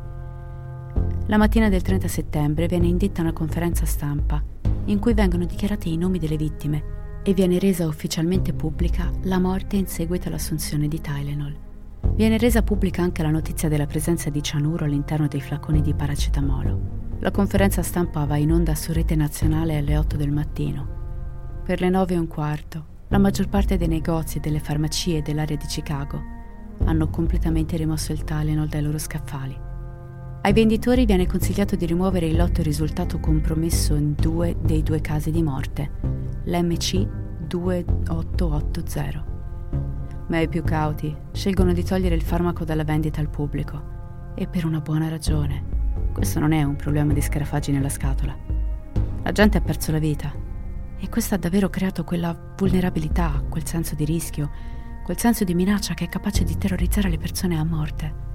la 1.31 1.37
mattina 1.39 1.69
del 1.69 1.83
30 1.83 2.09
settembre 2.09 2.67
viene 2.67 2.89
indetta 2.89 3.21
una 3.21 3.33
conferenza 3.33 3.87
stampa 3.87 4.43
in 4.87 4.99
cui 4.99 5.15
vengono 5.15 5.45
dichiarati 5.45 5.93
i 5.93 5.97
nomi 5.97 6.19
delle 6.19 6.37
vittime 6.37 6.83
e 7.23 7.35
viene 7.35 7.61
resa 7.61 7.87
ufficialmente 7.87 8.53
pubblica 8.53 9.09
la 9.23 9.39
morte 9.39 9.77
in 9.77 9.87
seguito 9.87 10.27
all'assunzione 10.27 10.89
di 10.89 11.01
Tylenol. 11.01 11.57
Viene 12.17 12.37
resa 12.37 12.63
pubblica 12.63 13.03
anche 13.03 13.23
la 13.23 13.31
notizia 13.31 13.69
della 13.69 13.87
presenza 13.87 14.29
di 14.29 14.43
cianuro 14.43 14.87
all'interno 14.87 15.29
dei 15.29 15.41
flaconi 15.41 15.81
di 15.83 15.95
paracetamolo. 15.95 16.81
La 17.21 17.31
conferenza 17.31 17.85
stampa 17.85 18.25
va 18.25 18.37
in 18.37 18.51
onda 18.51 18.75
su 18.75 18.93
rete 18.93 19.15
nazionale 19.15 19.77
alle 19.77 19.97
8 19.97 20.17
del 20.17 20.33
mattino. 20.33 21.63
Per 21.65 21.81
le 21.81 21.91
9 21.91 22.15
e 22.15 22.19
un 22.19 22.27
quarto, 22.27 22.85
la 23.07 23.19
maggior 23.19 23.49
parte 23.49 23.77
dei 23.77 23.87
negozi 23.87 24.39
e 24.39 24.41
delle 24.41 24.59
farmacie 24.59 25.23
dell'area 25.23 25.57
di 25.57 25.67
Chicago 25.67 26.21
hanno 26.87 27.09
completamente 27.09 27.77
rimosso 27.77 28.11
il 28.11 28.25
Tylenol 28.25 28.67
dai 28.67 28.83
loro 28.83 28.99
scaffali. 28.99 29.69
Ai 30.43 30.55
venditori 30.55 31.05
viene 31.05 31.27
consigliato 31.27 31.77
di 31.77 31.85
rimuovere 31.85 32.25
il 32.25 32.35
lotto 32.35 32.63
risultato 32.63 33.21
compromesso 33.21 33.95
in 33.95 34.15
due 34.15 34.57
dei 34.59 34.83
due 34.83 35.03
casi 35.03 35.31
di 35.31 35.43
morte, 35.43 35.91
l'MC 36.45 37.07
2880. 37.47 39.25
Ma 40.29 40.41
i 40.41 40.49
più 40.49 40.63
cauti 40.63 41.15
scelgono 41.31 41.75
di 41.75 41.85
togliere 41.85 42.15
il 42.15 42.23
farmaco 42.23 42.65
dalla 42.65 42.85
vendita 42.85 43.21
al 43.21 43.29
pubblico. 43.29 44.33
E 44.35 44.47
per 44.47 44.65
una 44.65 44.81
buona 44.81 45.11
ragione. 45.11 45.63
Questo 46.15 46.41
non 46.41 46.53
è 46.53 46.63
un 46.63 46.77
problema 46.77 47.13
di 47.13 47.21
scarafaggi 47.21 47.71
nella 47.71 47.91
scatola. 47.91 48.35
La 49.23 49.33
gente 49.33 49.59
ha 49.59 49.61
perso 49.61 49.93
la 49.93 49.99
vita. 49.99 50.33
E 50.97 51.09
questo 51.11 51.35
ha 51.35 51.39
davvero 51.39 51.69
creato 51.69 52.03
quella 52.03 52.55
vulnerabilità, 52.57 53.45
quel 53.47 53.67
senso 53.67 53.95
di 53.95 54.07
rischio, 54.07 54.51
quel 55.05 55.19
senso 55.19 55.45
di 55.45 55.55
minaccia 55.55 55.93
che 55.93 56.05
è 56.05 56.09
capace 56.09 56.45
di 56.45 56.57
terrorizzare 56.57 57.11
le 57.11 57.19
persone 57.19 57.59
a 57.59 57.65
morte. 57.65 58.29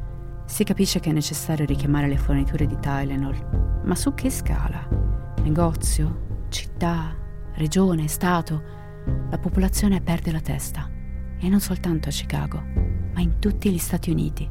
Si 0.45 0.63
capisce 0.63 0.99
che 0.99 1.10
è 1.10 1.13
necessario 1.13 1.65
richiamare 1.65 2.08
le 2.08 2.17
forniture 2.17 2.67
di 2.67 2.77
Tylenol, 2.79 3.81
ma 3.84 3.95
su 3.95 4.13
che 4.13 4.29
scala? 4.29 4.88
Negozio? 5.41 6.45
Città? 6.49 7.15
Regione? 7.55 8.08
Stato? 8.08 8.62
La 9.31 9.39
popolazione 9.39 10.01
perde 10.01 10.31
la 10.31 10.39
testa. 10.39 10.89
E 11.39 11.49
non 11.49 11.60
soltanto 11.60 12.10
a 12.10 12.12
Chicago, 12.12 12.63
ma 13.13 13.21
in 13.21 13.39
tutti 13.39 13.71
gli 13.71 13.79
Stati 13.79 14.12
Uniti. 14.12 14.47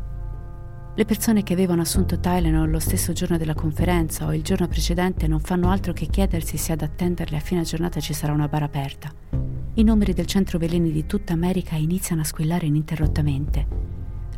Le 0.96 1.04
persone 1.04 1.44
che 1.44 1.52
avevano 1.52 1.82
assunto 1.82 2.18
Tylenol 2.18 2.70
lo 2.70 2.80
stesso 2.80 3.12
giorno 3.12 3.38
della 3.38 3.54
conferenza 3.54 4.26
o 4.26 4.34
il 4.34 4.42
giorno 4.42 4.66
precedente 4.66 5.28
non 5.28 5.40
fanno 5.40 5.70
altro 5.70 5.92
che 5.92 6.06
chiedersi 6.06 6.56
se 6.56 6.72
ad 6.72 6.82
attenderle 6.82 7.36
a 7.36 7.40
fine 7.40 7.62
giornata 7.62 8.00
ci 8.00 8.12
sarà 8.12 8.32
una 8.32 8.48
bara 8.48 8.64
aperta. 8.64 9.12
I 9.74 9.82
numeri 9.82 10.12
del 10.12 10.26
centro 10.26 10.58
veleni 10.58 10.90
di 10.90 11.06
tutta 11.06 11.32
America 11.32 11.76
iniziano 11.76 12.20
a 12.20 12.24
squillare 12.24 12.66
ininterrottamente 12.66 13.84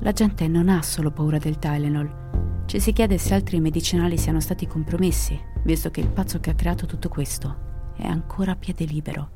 la 0.06 0.12
gente 0.12 0.46
non 0.46 0.68
ha 0.68 0.82
solo 0.82 1.10
paura 1.10 1.38
del 1.38 1.58
Tylenol. 1.58 2.62
Ci 2.66 2.78
si 2.78 2.92
chiede 2.92 3.18
se 3.18 3.34
altri 3.34 3.58
medicinali 3.58 4.16
siano 4.16 4.38
stati 4.38 4.68
compromessi, 4.68 5.36
visto 5.64 5.90
che 5.90 5.98
il 5.98 6.06
pazzo 6.06 6.38
che 6.38 6.50
ha 6.50 6.54
creato 6.54 6.86
tutto 6.86 7.08
questo 7.08 7.92
è 7.96 8.06
ancora 8.06 8.52
a 8.52 8.56
piede 8.56 8.84
libero. 8.84 9.30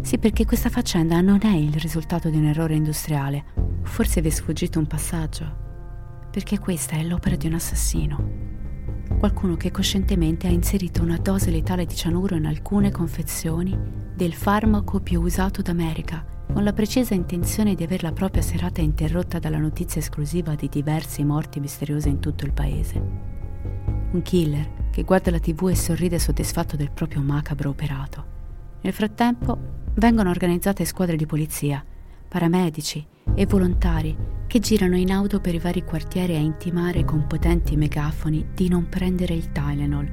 Sì, 0.00 0.18
perché 0.18 0.44
questa 0.44 0.68
faccenda 0.68 1.20
non 1.22 1.40
è 1.42 1.52
il 1.56 1.74
risultato 1.74 2.28
di 2.28 2.36
un 2.36 2.44
errore 2.44 2.76
industriale. 2.76 3.46
Forse 3.82 4.20
vi 4.20 4.28
è 4.28 4.30
sfuggito 4.30 4.78
un 4.78 4.86
passaggio. 4.86 5.56
Perché 6.30 6.60
questa 6.60 6.94
è 6.94 7.02
l'opera 7.02 7.34
di 7.34 7.48
un 7.48 7.54
assassino. 7.54 8.51
Qualcuno 9.18 9.56
che 9.56 9.70
coscientemente 9.70 10.46
ha 10.46 10.50
inserito 10.50 11.02
una 11.02 11.18
dose 11.18 11.50
letale 11.50 11.86
di 11.86 11.94
cianuro 11.94 12.34
in 12.34 12.46
alcune 12.46 12.90
confezioni 12.90 13.76
del 14.14 14.34
farmaco 14.34 15.00
più 15.00 15.20
usato 15.20 15.62
d'America 15.62 16.24
con 16.52 16.64
la 16.64 16.72
precisa 16.72 17.14
intenzione 17.14 17.74
di 17.74 17.82
aver 17.82 18.02
la 18.02 18.12
propria 18.12 18.42
serata 18.42 18.80
interrotta 18.80 19.38
dalla 19.38 19.58
notizia 19.58 20.00
esclusiva 20.00 20.54
di 20.54 20.68
diverse 20.68 21.24
morti 21.24 21.60
misteriose 21.60 22.08
in 22.08 22.20
tutto 22.20 22.44
il 22.44 22.52
paese. 22.52 23.00
Un 24.12 24.20
killer 24.22 24.90
che 24.90 25.02
guarda 25.04 25.30
la 25.30 25.38
tv 25.38 25.68
e 25.68 25.76
sorride 25.76 26.18
soddisfatto 26.18 26.76
del 26.76 26.90
proprio 26.90 27.22
macabro 27.22 27.70
operato. 27.70 28.24
Nel 28.82 28.92
frattempo 28.92 29.58
vengono 29.94 30.28
organizzate 30.28 30.84
squadre 30.84 31.16
di 31.16 31.26
polizia, 31.26 31.82
paramedici 32.28 33.06
e 33.34 33.46
volontari 33.46 34.16
che 34.46 34.58
girano 34.58 34.96
in 34.96 35.10
auto 35.10 35.40
per 35.40 35.54
i 35.54 35.58
vari 35.58 35.82
quartieri 35.82 36.34
a 36.34 36.38
intimare 36.38 37.04
con 37.04 37.26
potenti 37.26 37.76
megafoni 37.76 38.48
di 38.54 38.68
non 38.68 38.88
prendere 38.88 39.34
il 39.34 39.50
Tylenol. 39.50 40.06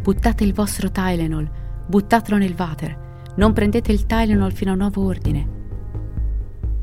Buttate 0.00 0.44
il 0.44 0.54
vostro 0.54 0.90
Tylenol, 0.90 1.50
buttatelo 1.86 2.36
nel 2.36 2.54
water, 2.56 3.06
non 3.36 3.52
prendete 3.52 3.90
il 3.90 4.06
Tylenol 4.06 4.52
fino 4.52 4.72
a 4.72 4.76
nuovo 4.76 5.04
ordine. 5.04 5.56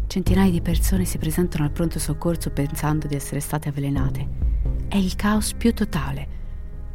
Centinaia 0.07 0.51
di 0.51 0.61
persone 0.61 1.05
si 1.05 1.17
presentano 1.17 1.63
al 1.63 1.71
pronto 1.71 1.97
soccorso 1.97 2.51
pensando 2.51 3.07
di 3.07 3.15
essere 3.15 3.39
state 3.39 3.69
avvelenate. 3.69 4.27
È 4.87 4.97
il 4.97 5.15
caos 5.15 5.53
più 5.53 5.73
totale. 5.73 6.27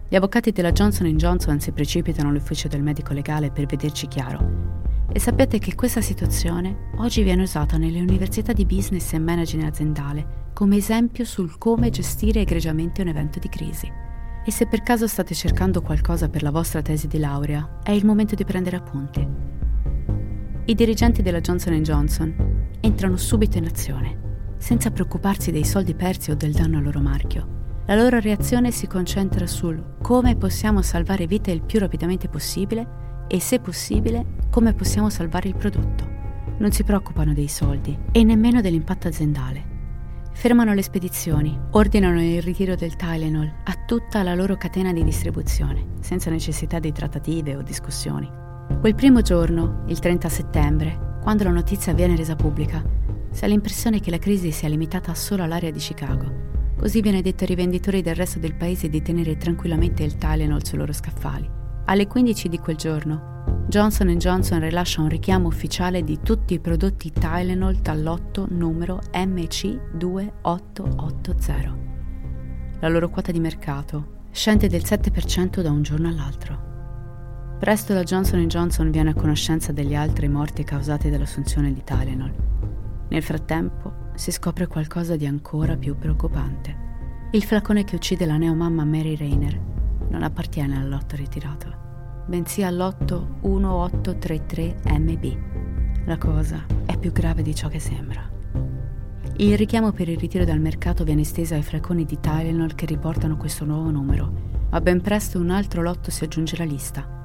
Gli 0.09 0.17
avvocati 0.17 0.53
della 0.53 0.73
Johnson 0.73 1.07
Johnson 1.17 1.61
si 1.61 1.73
precipitano 1.73 2.29
all'ufficio 2.29 2.69
del 2.69 2.83
medico 2.83 3.13
legale 3.13 3.51
per 3.51 3.67
vederci 3.67 4.09
chiaro. 4.09 4.80
E 5.13 5.19
sapete 5.19 5.59
che 5.59 5.75
questa 5.75 6.01
situazione 6.01 6.91
oggi 6.99 7.25
viene 7.25 7.43
usata 7.43 7.77
nelle 7.77 8.01
università 8.01 8.53
di 8.53 8.65
business 8.65 9.13
e 9.13 9.19
management 9.19 9.69
aziendale 9.69 10.39
come 10.53 10.77
esempio 10.77 11.25
sul 11.25 11.59
come 11.59 11.91
gestire 11.91 12.41
egregiamente 12.41 13.03
un 13.03 13.09
evento 13.09 13.39
di 13.39 13.49
crisi. 13.49 13.91
E 14.45 14.51
se 14.53 14.67
per 14.67 14.83
caso 14.83 15.09
state 15.09 15.35
cercando 15.35 15.83
qualcosa 15.83 16.29
per 16.29 16.43
la 16.43 16.51
vostra 16.51 16.81
tesi 16.81 17.09
di 17.09 17.19
laurea, 17.19 17.79
è 17.83 17.91
il 17.91 18.07
momento 18.07 18.35
di 18.35 18.45
prendere 18.45 18.77
appunti. 18.77 19.27
I 20.67 20.75
dirigenti 20.75 21.23
della 21.23 21.41
Johnson 21.41 21.83
Johnson 21.83 22.35
entrano 22.81 23.17
subito 23.17 23.59
in 23.59 23.65
azione, 23.65 24.55
senza 24.59 24.91
preoccuparsi 24.91 25.51
dei 25.51 25.65
soldi 25.65 25.95
persi 25.95 26.31
o 26.31 26.37
del 26.37 26.53
danno 26.53 26.79
al 26.79 26.85
loro 26.85 27.01
marchio. 27.01 27.83
La 27.87 27.97
loro 27.97 28.21
reazione 28.21 28.71
si 28.71 28.87
concentra 28.87 29.47
sul 29.49 29.97
come 30.01 30.37
possiamo 30.37 30.83
salvare 30.83 31.27
vite 31.27 31.51
il 31.51 31.63
più 31.63 31.81
rapidamente 31.81 32.29
possibile 32.29 33.09
e, 33.31 33.39
se 33.39 33.61
possibile, 33.61 34.25
come 34.51 34.75
possiamo 34.75 35.09
salvare 35.09 35.49
il 35.49 35.55
prodotto. 35.55 36.05
Non 36.59 36.73
si 36.73 36.83
preoccupano 36.83 37.33
dei 37.33 37.47
soldi 37.47 37.97
e 38.11 38.25
nemmeno 38.25 38.61
dell'impatto 38.61 39.07
aziendale. 39.07 39.79
Fermano 40.33 40.75
le 40.75 40.83
spedizioni, 40.83 41.59
ordinano 41.71 42.21
il 42.23 42.43
ritiro 42.43 42.75
del 42.75 42.97
Tylenol 42.97 43.53
a 43.65 43.75
tutta 43.87 44.23
la 44.23 44.35
loro 44.35 44.57
catena 44.57 44.93
di 44.93 45.05
distribuzione, 45.05 45.87
senza 46.01 46.31
necessità 46.31 46.81
di 46.81 46.93
trattative 46.93 47.55
o 47.57 47.63
discussioni. 47.63 48.29
Quel 48.81 48.95
primo 48.95 49.21
giorno, 49.23 49.85
il 49.87 49.99
30 49.99 50.29
settembre, 50.29 51.19
quando 51.23 51.45
la 51.45 51.51
notizia 51.51 51.93
viene 51.93 52.17
resa 52.17 52.35
pubblica, 52.35 52.83
si 53.31 53.45
ha 53.45 53.49
l'impressione 53.49 54.01
che 54.01 54.11
la 54.11 54.19
crisi 54.19 54.51
sia 54.51 54.69
limitata 54.69 55.15
solo 55.15 55.45
all'area 55.45 55.71
di 55.71 55.79
Chicago. 55.79 56.49
Così 56.77 57.01
viene 57.01 57.23
detto 57.23 57.45
ai 57.45 57.51
rivenditori 57.51 58.03
del 58.03 58.17
resto 58.17 58.39
del 58.39 58.55
paese 58.55 58.89
di 58.89 59.03
tenere 59.03 59.37
tranquillamente 59.37 60.03
il 60.03 60.17
Tylenol 60.17 60.65
sui 60.65 60.79
loro 60.79 60.93
scaffali. 60.93 61.60
Alle 61.91 62.07
15 62.07 62.49
di 62.49 62.61
quel 62.61 62.77
giorno, 62.77 63.65
Johnson 63.67 64.17
Johnson 64.17 64.61
rilascia 64.61 65.01
un 65.01 65.09
richiamo 65.09 65.49
ufficiale 65.49 66.05
di 66.05 66.21
tutti 66.23 66.55
i 66.55 66.61
prodotti 66.61 67.11
Tylenol 67.11 67.79
dal 67.79 68.01
lotto 68.01 68.47
numero 68.49 69.01
MC2880. 69.13 71.79
La 72.79 72.89
loro 72.89 73.09
quota 73.09 73.33
di 73.33 73.41
mercato 73.41 74.29
scende 74.31 74.69
del 74.69 74.83
7% 74.85 75.63
da 75.63 75.73
un 75.73 75.83
giorno 75.83 76.07
all'altro. 76.07 77.57
Presto 77.59 77.93
la 77.93 78.05
Johnson 78.05 78.47
Johnson 78.47 78.93
viene 78.93 79.11
a 79.11 79.15
conoscenza 79.15 79.73
delle 79.73 79.97
altre 79.97 80.29
morti 80.29 80.63
causate 80.63 81.11
dall'assunzione 81.11 81.73
di 81.73 81.83
Tylenol. 81.83 82.33
Nel 83.09 83.23
frattempo 83.25 84.13
si 84.15 84.31
scopre 84.31 84.69
qualcosa 84.69 85.17
di 85.17 85.27
ancora 85.27 85.77
più 85.77 85.99
preoccupante. 85.99 86.77
Il 87.33 87.43
flacone 87.43 87.83
che 87.83 87.97
uccide 87.97 88.27
la 88.27 88.37
neomamma 88.37 88.85
Mary 88.85 89.17
Rayner 89.17 89.80
non 90.11 90.23
appartiene 90.23 90.77
al 90.77 90.89
lotto 90.89 91.17
ritirato, 91.17 92.25
bensì 92.27 92.63
al 92.63 92.77
lotto 92.77 93.39
1833MB. 93.43 95.39
La 96.05 96.19
cosa 96.19 96.65
è 96.85 96.97
più 96.99 97.11
grave 97.13 97.43
di 97.43 97.55
ciò 97.55 97.69
che 97.69 97.81
sembra. 97.81 98.29
Il 99.37 99.57
richiamo 99.57 99.93
per 99.93 100.09
il 100.09 100.19
ritiro 100.19 100.45
dal 100.45 100.61
mercato 100.61 101.03
viene 101.03 101.23
esteso 101.23 101.55
ai 101.55 101.63
flaconi 101.63 102.05
di 102.05 102.21
Tylenol 102.21 102.75
che 102.75 102.85
riportano 102.85 103.39
questo 103.39 103.65
nuovo 103.65 103.91
numero, 103.91 104.31
ma 104.71 104.81
ben 104.81 105.01
presto 105.01 105.39
un 105.39 105.51
altro 105.51 105.81
lotto 105.83 106.11
si 106.11 106.25
aggiunge 106.25 106.57
alla 106.57 106.71
lista. 106.71 107.19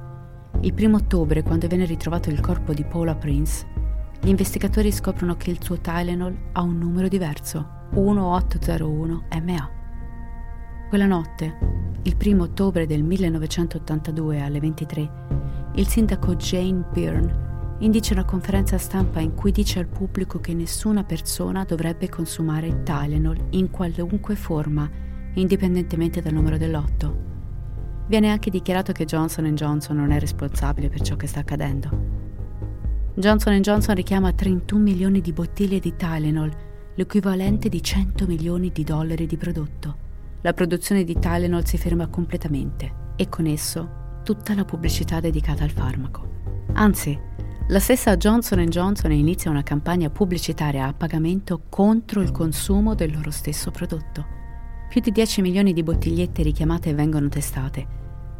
Il 0.60 0.72
primo 0.72 0.96
ottobre, 0.96 1.42
quando 1.42 1.66
viene 1.66 1.84
ritrovato 1.84 2.30
il 2.30 2.40
corpo 2.40 2.72
di 2.72 2.84
Paula 2.84 3.14
Prince, 3.14 3.66
gli 4.20 4.28
investigatori 4.28 4.90
scoprono 4.90 5.36
che 5.36 5.50
il 5.50 5.62
suo 5.62 5.78
Tylenol 5.78 6.34
ha 6.52 6.62
un 6.62 6.78
numero 6.78 7.08
diverso, 7.08 7.88
1801MA. 7.92 9.68
Quella 10.88 11.06
notte, 11.06 11.58
il 12.06 12.16
primo 12.16 12.44
ottobre 12.44 12.86
del 12.86 13.02
1982 13.02 14.40
alle 14.40 14.60
23, 14.60 15.10
il 15.74 15.88
sindaco 15.88 16.36
Jane 16.36 16.84
Byrne 16.92 17.76
indice 17.80 18.12
una 18.12 18.24
conferenza 18.24 18.78
stampa 18.78 19.18
in 19.18 19.34
cui 19.34 19.50
dice 19.50 19.80
al 19.80 19.88
pubblico 19.88 20.38
che 20.38 20.54
nessuna 20.54 21.02
persona 21.02 21.64
dovrebbe 21.64 22.08
consumare 22.08 22.84
Tylenol 22.84 23.48
in 23.50 23.70
qualunque 23.70 24.36
forma, 24.36 24.88
indipendentemente 25.34 26.22
dal 26.22 26.32
numero 26.32 26.56
dell'otto. 26.56 27.24
Viene 28.06 28.30
anche 28.30 28.50
dichiarato 28.50 28.92
che 28.92 29.04
Johnson 29.04 29.52
Johnson 29.56 29.96
non 29.96 30.12
è 30.12 30.20
responsabile 30.20 30.88
per 30.88 31.00
ciò 31.00 31.16
che 31.16 31.26
sta 31.26 31.40
accadendo. 31.40 31.90
Johnson 33.14 33.60
Johnson 33.60 33.96
richiama 33.96 34.32
31 34.32 34.80
milioni 34.80 35.20
di 35.20 35.32
bottiglie 35.32 35.80
di 35.80 35.96
Tylenol, 35.96 36.52
l'equivalente 36.94 37.68
di 37.68 37.82
100 37.82 38.26
milioni 38.26 38.70
di 38.70 38.84
dollari 38.84 39.26
di 39.26 39.36
prodotto. 39.36 40.04
La 40.46 40.52
produzione 40.52 41.02
di 41.02 41.18
Tylenol 41.18 41.66
si 41.66 41.76
ferma 41.76 42.06
completamente 42.06 43.14
e 43.16 43.28
con 43.28 43.46
esso 43.46 44.20
tutta 44.22 44.54
la 44.54 44.64
pubblicità 44.64 45.18
dedicata 45.18 45.64
al 45.64 45.72
farmaco. 45.72 46.64
Anzi, 46.74 47.18
la 47.66 47.80
stessa 47.80 48.16
Johnson 48.16 48.64
Johnson 48.66 49.10
inizia 49.10 49.50
una 49.50 49.64
campagna 49.64 50.08
pubblicitaria 50.08 50.86
a 50.86 50.92
pagamento 50.92 51.62
contro 51.68 52.20
il 52.20 52.30
consumo 52.30 52.94
del 52.94 53.12
loro 53.12 53.32
stesso 53.32 53.72
prodotto. 53.72 54.24
Più 54.88 55.00
di 55.00 55.10
10 55.10 55.42
milioni 55.42 55.72
di 55.72 55.82
bottigliette 55.82 56.44
richiamate 56.44 56.94
vengono 56.94 57.28
testate. 57.28 57.84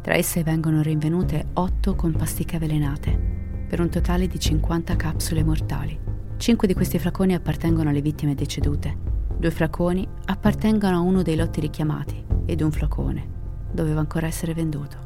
Tra 0.01 0.15
esse 0.15 0.43
vengono 0.43 0.81
rinvenute 0.81 1.47
8 1.51 1.93
con 1.95 2.13
pasticche 2.13 2.55
avvelenate 2.55 3.65
per 3.67 3.81
un 3.81 3.89
totale 3.89 4.27
di 4.27 4.39
50 4.39 4.95
capsule 4.95 5.43
mortali. 5.43 5.99
Cinque 6.37 6.67
di 6.67 6.73
questi 6.73 6.99
flaconi 6.99 7.33
appartengono 7.33 7.89
alle 7.89 8.01
vittime 8.01 8.33
decedute. 8.33 9.16
Due 9.39 9.51
flaconi 9.51 10.07
appartengono 10.25 10.97
a 10.97 10.99
uno 11.01 11.21
dei 11.21 11.35
lotti 11.35 11.59
richiamati 11.59 12.25
ed 12.45 12.61
un 12.61 12.71
flacone 12.71 13.35
doveva 13.71 13.99
ancora 13.99 14.25
essere 14.25 14.53
venduto. 14.53 15.05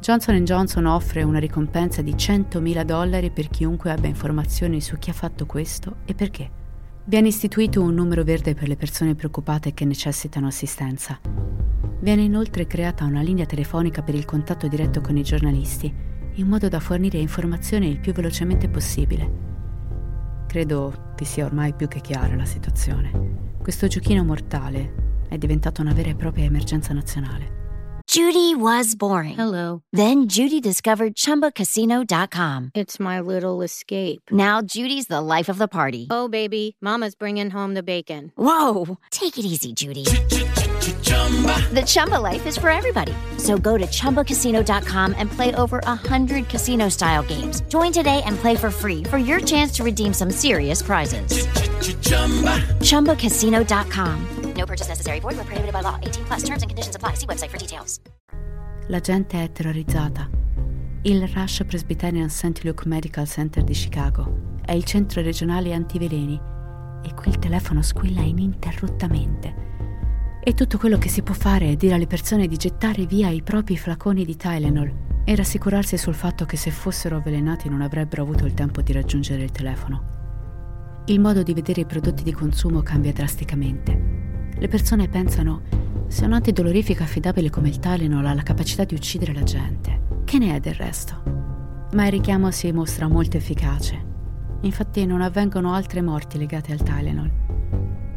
Johnson 0.00 0.44
Johnson 0.44 0.86
offre 0.86 1.24
una 1.24 1.40
ricompensa 1.40 2.00
di 2.00 2.14
100.000 2.14 2.82
dollari 2.84 3.30
per 3.30 3.48
chiunque 3.48 3.90
abbia 3.90 4.08
informazioni 4.08 4.80
su 4.80 4.96
chi 4.98 5.10
ha 5.10 5.14
fatto 5.14 5.46
questo 5.46 5.96
e 6.04 6.14
perché. 6.14 6.64
Viene 7.04 7.28
istituito 7.28 7.82
un 7.82 7.94
numero 7.94 8.22
verde 8.22 8.54
per 8.54 8.68
le 8.68 8.76
persone 8.76 9.14
preoccupate 9.14 9.74
che 9.74 9.84
necessitano 9.84 10.46
assistenza. 10.46 11.18
Viene 11.98 12.22
inoltre 12.22 12.66
creata 12.66 13.04
una 13.04 13.22
linea 13.22 13.46
telefonica 13.46 14.02
per 14.02 14.14
il 14.14 14.24
contatto 14.24 14.68
diretto 14.68 15.00
con 15.00 15.16
i 15.16 15.22
giornalisti 15.22 15.92
in 16.34 16.46
modo 16.46 16.68
da 16.68 16.80
fornire 16.80 17.18
informazioni 17.18 17.88
il 17.88 17.98
più 17.98 18.12
velocemente 18.12 18.68
possibile. 18.68 19.44
Credo 20.46 21.12
vi 21.16 21.24
sia 21.24 21.46
ormai 21.46 21.72
più 21.74 21.88
che 21.88 22.00
chiara 22.00 22.36
la 22.36 22.44
situazione. 22.44 23.45
Questo 23.66 23.88
giochino 23.88 24.22
mortale 24.22 25.24
è 25.28 25.36
diventato 25.38 25.80
una 25.80 25.92
vera 25.92 26.10
e 26.10 26.14
propria 26.14 26.44
emergenza 26.44 26.92
nazionale. 26.94 28.04
Judy 28.06 28.54
was 28.54 28.94
boring. 28.94 29.36
Hello. 29.36 29.82
Then 29.90 30.28
Judy 30.28 30.60
discovered 30.60 31.14
ChumbaCasino.com. 31.16 32.70
It's 32.74 33.00
my 33.00 33.18
little 33.18 33.64
escape. 33.64 34.30
Now 34.30 34.60
Judy's 34.62 35.08
the 35.08 35.20
life 35.20 35.50
of 35.50 35.58
the 35.58 35.66
party. 35.66 36.06
Oh, 36.10 36.28
baby, 36.28 36.76
Mama's 36.80 37.16
bringing 37.16 37.50
home 37.50 37.74
the 37.74 37.82
bacon. 37.82 38.30
Whoa! 38.36 38.98
Take 39.10 39.36
it 39.36 39.44
easy, 39.44 39.72
Judy. 39.72 40.04
The 41.76 41.82
Chumba 41.84 42.16
life 42.16 42.46
is 42.46 42.56
for 42.56 42.70
everybody. 42.70 43.12
So 43.36 43.58
go 43.58 43.76
to 43.76 43.86
ChumbaCasino.com 43.86 45.14
and 45.18 45.30
play 45.30 45.54
over 45.56 45.80
100 45.84 46.48
casino 46.48 46.88
style 46.88 47.22
games. 47.22 47.60
Join 47.68 47.92
today 47.92 48.22
and 48.24 48.38
play 48.38 48.56
for 48.56 48.70
free 48.70 49.04
for 49.04 49.18
your 49.18 49.40
chance 49.40 49.72
to 49.76 49.84
redeem 49.84 50.14
some 50.14 50.30
serious 50.30 50.80
prizes. 50.80 51.46
ChumbaCasino.com. 52.80 54.26
No 54.56 54.64
purchase 54.64 54.88
necessary. 54.88 55.20
Void 55.20 55.36
where 55.36 55.44
prohibited 55.44 55.72
by 55.72 55.82
law. 55.82 55.98
18 56.02 56.24
plus 56.24 56.42
terms 56.42 56.62
and 56.62 56.70
conditions 56.70 56.96
apply. 56.96 57.14
See 57.14 57.26
website 57.26 57.50
for 57.50 57.58
details. 57.58 58.00
La 58.88 59.00
gente 59.00 59.42
è 59.42 59.52
terrorizzata. 59.52 60.30
Il 61.02 61.28
Rush 61.34 61.64
Presbyterian 61.66 62.30
St. 62.30 62.62
Luke 62.64 62.86
Medical 62.86 63.26
Center 63.26 63.62
di 63.62 63.74
Chicago 63.74 64.54
è 64.64 64.72
il 64.72 64.84
centro 64.84 65.22
regionale 65.22 65.72
antiveleni 65.72 66.40
e 67.02 67.14
qui 67.14 67.30
il 67.30 67.38
telefono 67.38 67.82
squilla 67.82 68.22
ininterrottamente. 68.22 69.65
E 70.48 70.54
tutto 70.54 70.78
quello 70.78 70.96
che 70.96 71.08
si 71.08 71.22
può 71.22 71.34
fare 71.34 71.70
è 71.70 71.74
dire 71.74 71.96
alle 71.96 72.06
persone 72.06 72.46
di 72.46 72.56
gettare 72.56 73.04
via 73.04 73.30
i 73.30 73.42
propri 73.42 73.76
flaconi 73.76 74.24
di 74.24 74.36
Tylenol 74.36 75.22
e 75.24 75.34
rassicurarsi 75.34 75.96
sul 75.98 76.14
fatto 76.14 76.44
che 76.44 76.56
se 76.56 76.70
fossero 76.70 77.16
avvelenati 77.16 77.68
non 77.68 77.80
avrebbero 77.80 78.22
avuto 78.22 78.46
il 78.46 78.54
tempo 78.54 78.80
di 78.80 78.92
raggiungere 78.92 79.42
il 79.42 79.50
telefono. 79.50 81.02
Il 81.06 81.18
modo 81.18 81.42
di 81.42 81.52
vedere 81.52 81.80
i 81.80 81.84
prodotti 81.84 82.22
di 82.22 82.30
consumo 82.30 82.82
cambia 82.82 83.12
drasticamente. 83.12 84.50
Le 84.56 84.68
persone 84.68 85.08
pensano 85.08 85.62
se 86.06 86.24
un 86.24 86.34
antidolorifico 86.34 87.02
affidabile 87.02 87.50
come 87.50 87.68
il 87.68 87.80
Tylenol 87.80 88.26
ha 88.26 88.32
la 88.32 88.42
capacità 88.44 88.84
di 88.84 88.94
uccidere 88.94 89.34
la 89.34 89.42
gente, 89.42 90.22
che 90.24 90.38
ne 90.38 90.54
è 90.54 90.60
del 90.60 90.74
resto? 90.74 91.88
Ma 91.94 92.04
il 92.04 92.12
richiamo 92.12 92.52
si 92.52 92.70
mostra 92.70 93.08
molto 93.08 93.36
efficace. 93.36 94.00
Infatti 94.60 95.06
non 95.06 95.22
avvengono 95.22 95.74
altre 95.74 96.02
morti 96.02 96.38
legate 96.38 96.70
al 96.70 96.84
Tylenol. 96.84 97.30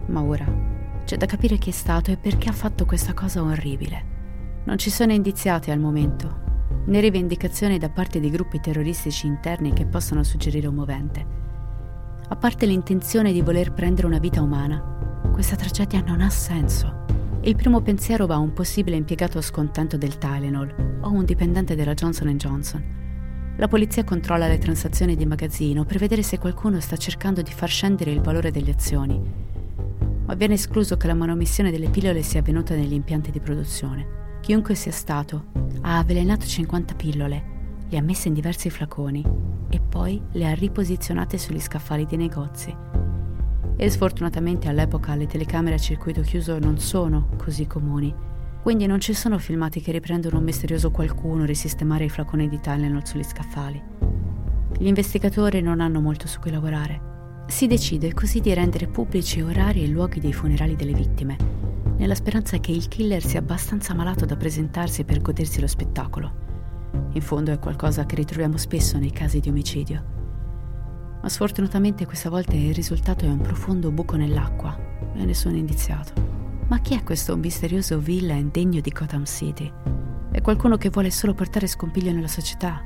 Ma 0.05 0.21
ora 0.21 0.77
c'è 1.09 1.17
da 1.17 1.25
capire 1.25 1.57
chi 1.57 1.69
è 1.69 1.73
stato 1.73 2.11
e 2.11 2.17
perché 2.17 2.49
ha 2.49 2.53
fatto 2.53 2.85
questa 2.85 3.15
cosa 3.15 3.41
orribile. 3.41 4.61
Non 4.65 4.77
ci 4.77 4.91
sono 4.91 5.11
indiziati 5.11 5.71
al 5.71 5.79
momento, 5.79 6.41
né 6.85 6.99
rivendicazioni 6.99 7.79
da 7.79 7.89
parte 7.89 8.19
di 8.19 8.29
gruppi 8.29 8.59
terroristici 8.59 9.25
interni 9.25 9.73
che 9.73 9.87
possano 9.87 10.21
suggerire 10.21 10.67
un 10.67 10.75
movente. 10.75 11.25
A 12.27 12.35
parte 12.35 12.67
l'intenzione 12.67 13.31
di 13.31 13.41
voler 13.41 13.73
prendere 13.73 14.05
una 14.05 14.19
vita 14.19 14.43
umana, 14.43 15.19
questa 15.31 15.55
tragedia 15.55 16.03
non 16.05 16.21
ha 16.21 16.29
senso. 16.29 17.05
Il 17.41 17.55
primo 17.55 17.81
pensiero 17.81 18.27
va 18.27 18.35
a 18.35 18.37
un 18.37 18.53
possibile 18.53 18.95
impiegato 18.95 19.41
scontento 19.41 19.97
del 19.97 20.19
Tylenol 20.19 20.99
o 21.01 21.09
un 21.09 21.25
dipendente 21.25 21.73
della 21.73 21.95
Johnson 21.95 22.27
Johnson. 22.37 22.83
La 23.57 23.67
polizia 23.67 24.03
controlla 24.03 24.47
le 24.47 24.59
transazioni 24.59 25.15
di 25.15 25.25
magazzino 25.25 25.85
per 25.85 25.97
vedere 25.97 26.21
se 26.21 26.37
qualcuno 26.37 26.79
sta 26.79 26.97
cercando 26.97 27.41
di 27.41 27.51
far 27.51 27.69
scendere 27.69 28.11
il 28.11 28.21
valore 28.21 28.51
delle 28.51 28.69
azioni 28.69 29.47
ma 30.29 30.35
viene 30.35 30.53
escluso 30.53 30.95
che 30.95 31.07
la 31.07 31.15
manomissione 31.15 31.71
delle 31.71 31.89
pillole 31.89 32.21
sia 32.21 32.41
avvenuta 32.41 32.75
negli 32.75 32.93
impianti 32.93 33.31
di 33.31 33.39
produzione. 33.39 34.37
Chiunque 34.41 34.75
sia 34.75 34.91
stato 34.91 35.45
ha 35.81 35.97
avvelenato 35.97 36.45
50 36.45 36.93
pillole, 36.93 37.43
le 37.89 37.97
ha 37.97 38.01
messe 38.03 38.27
in 38.27 38.35
diversi 38.35 38.69
flaconi 38.69 39.25
e 39.69 39.79
poi 39.79 40.21
le 40.33 40.47
ha 40.47 40.53
riposizionate 40.53 41.39
sugli 41.39 41.59
scaffali 41.59 42.05
dei 42.05 42.19
negozi. 42.19 42.75
E 43.75 43.89
sfortunatamente 43.89 44.67
all'epoca 44.67 45.15
le 45.15 45.25
telecamere 45.25 45.77
a 45.77 45.79
circuito 45.79 46.21
chiuso 46.21 46.59
non 46.59 46.77
sono 46.77 47.29
così 47.35 47.65
comuni, 47.65 48.13
quindi 48.61 48.85
non 48.85 48.99
ci 48.99 49.15
sono 49.15 49.39
filmati 49.39 49.81
che 49.81 49.91
riprendono 49.91 50.37
un 50.37 50.43
misterioso 50.43 50.91
qualcuno 50.91 51.43
risistemare 51.43 52.03
i 52.03 52.09
flaconi 52.09 52.47
di 52.47 52.59
Tylenol 52.59 53.03
sugli 53.03 53.23
scaffali. 53.23 53.81
Gli 54.77 54.85
investigatori 54.85 55.59
non 55.61 55.81
hanno 55.81 55.99
molto 55.99 56.27
su 56.27 56.39
cui 56.39 56.51
lavorare 56.51 57.08
si 57.49 57.65
decide 57.65 58.13
così 58.13 58.41
di 58.41 58.53
rendere 58.53 58.87
pubblici 58.87 59.41
orari 59.41 59.83
e 59.83 59.87
luoghi 59.87 60.19
dei 60.19 60.33
funerali 60.33 60.75
delle 60.75 60.93
vittime, 60.93 61.35
nella 61.97 62.13
speranza 62.13 62.59
che 62.59 62.71
il 62.71 62.87
killer 62.87 63.23
sia 63.23 63.39
abbastanza 63.39 63.95
malato 63.95 64.25
da 64.25 64.37
presentarsi 64.37 65.03
per 65.03 65.19
godersi 65.19 65.59
lo 65.59 65.65
spettacolo. 65.65 66.47
In 67.13 67.21
fondo 67.21 67.51
è 67.51 67.57
qualcosa 67.57 68.05
che 68.05 68.15
ritroviamo 68.15 68.55
spesso 68.55 68.99
nei 68.99 69.11
casi 69.11 69.39
di 69.39 69.49
omicidio. 69.49 70.17
Ma 71.21 71.27
sfortunatamente 71.27 72.05
questa 72.05 72.29
volta 72.29 72.53
il 72.53 72.73
risultato 72.73 73.25
è 73.25 73.29
un 73.29 73.41
profondo 73.41 73.91
buco 73.91 74.15
nell'acqua 74.15 74.77
e 75.15 75.25
nessun 75.25 75.55
indiziato. 75.55 76.13
Ma 76.67 76.79
chi 76.79 76.93
è 76.93 77.03
questo 77.03 77.35
misterioso 77.35 77.97
villain 77.97 78.49
degno 78.51 78.79
di 78.79 78.91
Gotham 78.91 79.25
City? 79.25 79.69
È 80.31 80.39
qualcuno 80.41 80.77
che 80.77 80.89
vuole 80.89 81.09
solo 81.09 81.33
portare 81.33 81.65
scompiglio 81.65 82.11
nella 82.11 82.27
società? 82.27 82.79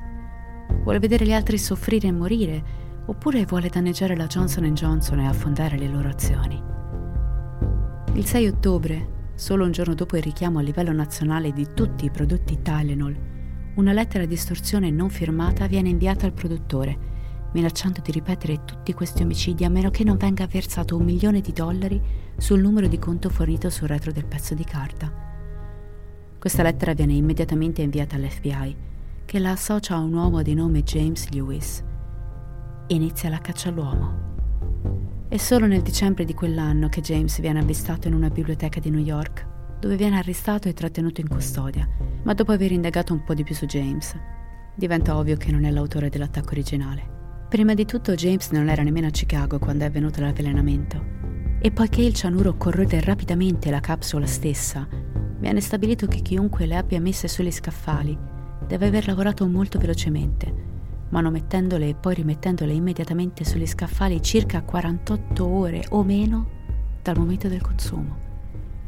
Vuole 0.83 0.99
vedere 0.99 1.25
gli 1.25 1.33
altri 1.33 1.57
soffrire 1.57 2.07
e 2.07 2.11
morire? 2.13 2.82
Oppure 3.05 3.45
vuole 3.45 3.69
danneggiare 3.69 4.15
la 4.15 4.27
Johnson 4.27 4.73
Johnson 4.73 5.19
e 5.19 5.27
affondare 5.27 5.77
le 5.77 5.87
loro 5.87 6.09
azioni? 6.09 6.61
Il 8.13 8.25
6 8.25 8.47
ottobre, 8.47 9.31
solo 9.35 9.65
un 9.65 9.71
giorno 9.71 9.93
dopo 9.93 10.15
il 10.15 10.23
richiamo 10.23 10.59
a 10.59 10.61
livello 10.61 10.93
nazionale 10.93 11.51
di 11.51 11.67
tutti 11.73 12.05
i 12.05 12.11
prodotti 12.11 12.61
Tylenol, 12.61 13.17
una 13.75 13.91
lettera 13.91 14.25
di 14.25 14.35
estorsione 14.35 14.91
non 14.91 15.09
firmata 15.09 15.67
viene 15.67 15.89
inviata 15.89 16.25
al 16.25 16.33
produttore 16.33 17.11
minacciando 17.53 18.01
di 18.01 18.11
ripetere 18.11 18.65
tutti 18.65 18.93
questi 18.93 19.23
omicidi 19.23 19.63
a 19.63 19.69
meno 19.69 19.89
che 19.89 20.03
non 20.03 20.17
venga 20.17 20.47
versato 20.47 20.97
un 20.97 21.03
milione 21.03 21.39
di 21.39 21.53
dollari 21.53 22.01
sul 22.37 22.59
numero 22.59 22.87
di 22.87 22.99
conto 22.99 23.29
fornito 23.29 23.69
sul 23.69 23.87
retro 23.87 24.11
del 24.11 24.25
pezzo 24.25 24.53
di 24.53 24.63
carta. 24.63 25.11
Questa 26.37 26.63
lettera 26.63 26.93
viene 26.93 27.13
immediatamente 27.13 27.81
inviata 27.81 28.15
all'FBI, 28.15 28.75
che 29.25 29.39
la 29.39 29.51
associa 29.51 29.95
a 29.95 29.99
un 29.99 30.13
uomo 30.13 30.41
di 30.41 30.53
nome 30.53 30.83
James 30.83 31.29
Lewis. 31.29 31.83
Inizia 32.87 33.29
la 33.29 33.39
caccia 33.39 33.69
all'uomo. 33.69 35.25
È 35.29 35.37
solo 35.37 35.67
nel 35.67 35.81
dicembre 35.81 36.25
di 36.25 36.33
quell'anno 36.33 36.89
che 36.89 36.99
James 36.99 37.39
viene 37.39 37.59
avvistato 37.59 38.09
in 38.09 38.13
una 38.13 38.29
biblioteca 38.29 38.81
di 38.81 38.89
New 38.89 38.99
York, 38.99 39.47
dove 39.79 39.95
viene 39.95 40.17
arrestato 40.17 40.67
e 40.67 40.73
trattenuto 40.73 41.21
in 41.21 41.29
custodia, 41.29 41.87
ma 42.23 42.33
dopo 42.33 42.51
aver 42.51 42.73
indagato 42.73 43.13
un 43.13 43.23
po' 43.23 43.33
di 43.33 43.43
più 43.43 43.55
su 43.55 43.65
James, 43.65 44.13
diventa 44.75 45.15
ovvio 45.15 45.37
che 45.37 45.49
non 45.51 45.63
è 45.63 45.71
l'autore 45.71 46.09
dell'attacco 46.09 46.51
originale. 46.51 47.45
Prima 47.47 47.73
di 47.73 47.85
tutto 47.85 48.15
James 48.15 48.49
non 48.51 48.67
era 48.67 48.83
nemmeno 48.83 49.07
a 49.07 49.11
Chicago 49.11 49.59
quando 49.59 49.85
è 49.85 49.87
avvenuto 49.87 50.19
l'avvelenamento. 50.19 51.01
E 51.61 51.71
poiché 51.71 52.01
il 52.01 52.13
cianuro 52.13 52.57
corrode 52.57 52.99
rapidamente 52.99 53.71
la 53.71 53.79
capsula 53.79 54.25
stessa, 54.25 54.85
viene 55.39 55.61
stabilito 55.61 56.05
che 56.05 56.21
chiunque 56.21 56.65
le 56.65 56.75
abbia 56.75 56.99
messe 56.99 57.29
sugli 57.29 57.51
scaffali 57.51 58.17
deve 58.67 58.87
aver 58.87 59.07
lavorato 59.07 59.47
molto 59.47 59.79
velocemente, 59.79 60.71
manomettendole 61.13 61.89
e 61.89 61.93
poi 61.93 62.15
rimettendole 62.15 62.73
immediatamente 62.73 63.45
sugli 63.45 63.67
scaffali 63.67 64.19
circa 64.19 64.63
48 64.63 65.45
ore 65.45 65.85
o 65.89 66.03
meno 66.03 66.49
dal 67.03 67.15
momento 67.17 67.47
del 67.47 67.61
consumo. 67.61 68.17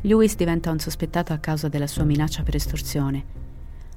Lewis 0.01 0.35
diventa 0.35 0.71
un 0.71 0.79
sospettato 0.79 1.33
a 1.33 1.37
causa 1.37 1.67
della 1.67 1.85
sua 1.85 2.03
minaccia 2.03 2.41
per 2.41 2.55
estorsione, 2.55 3.23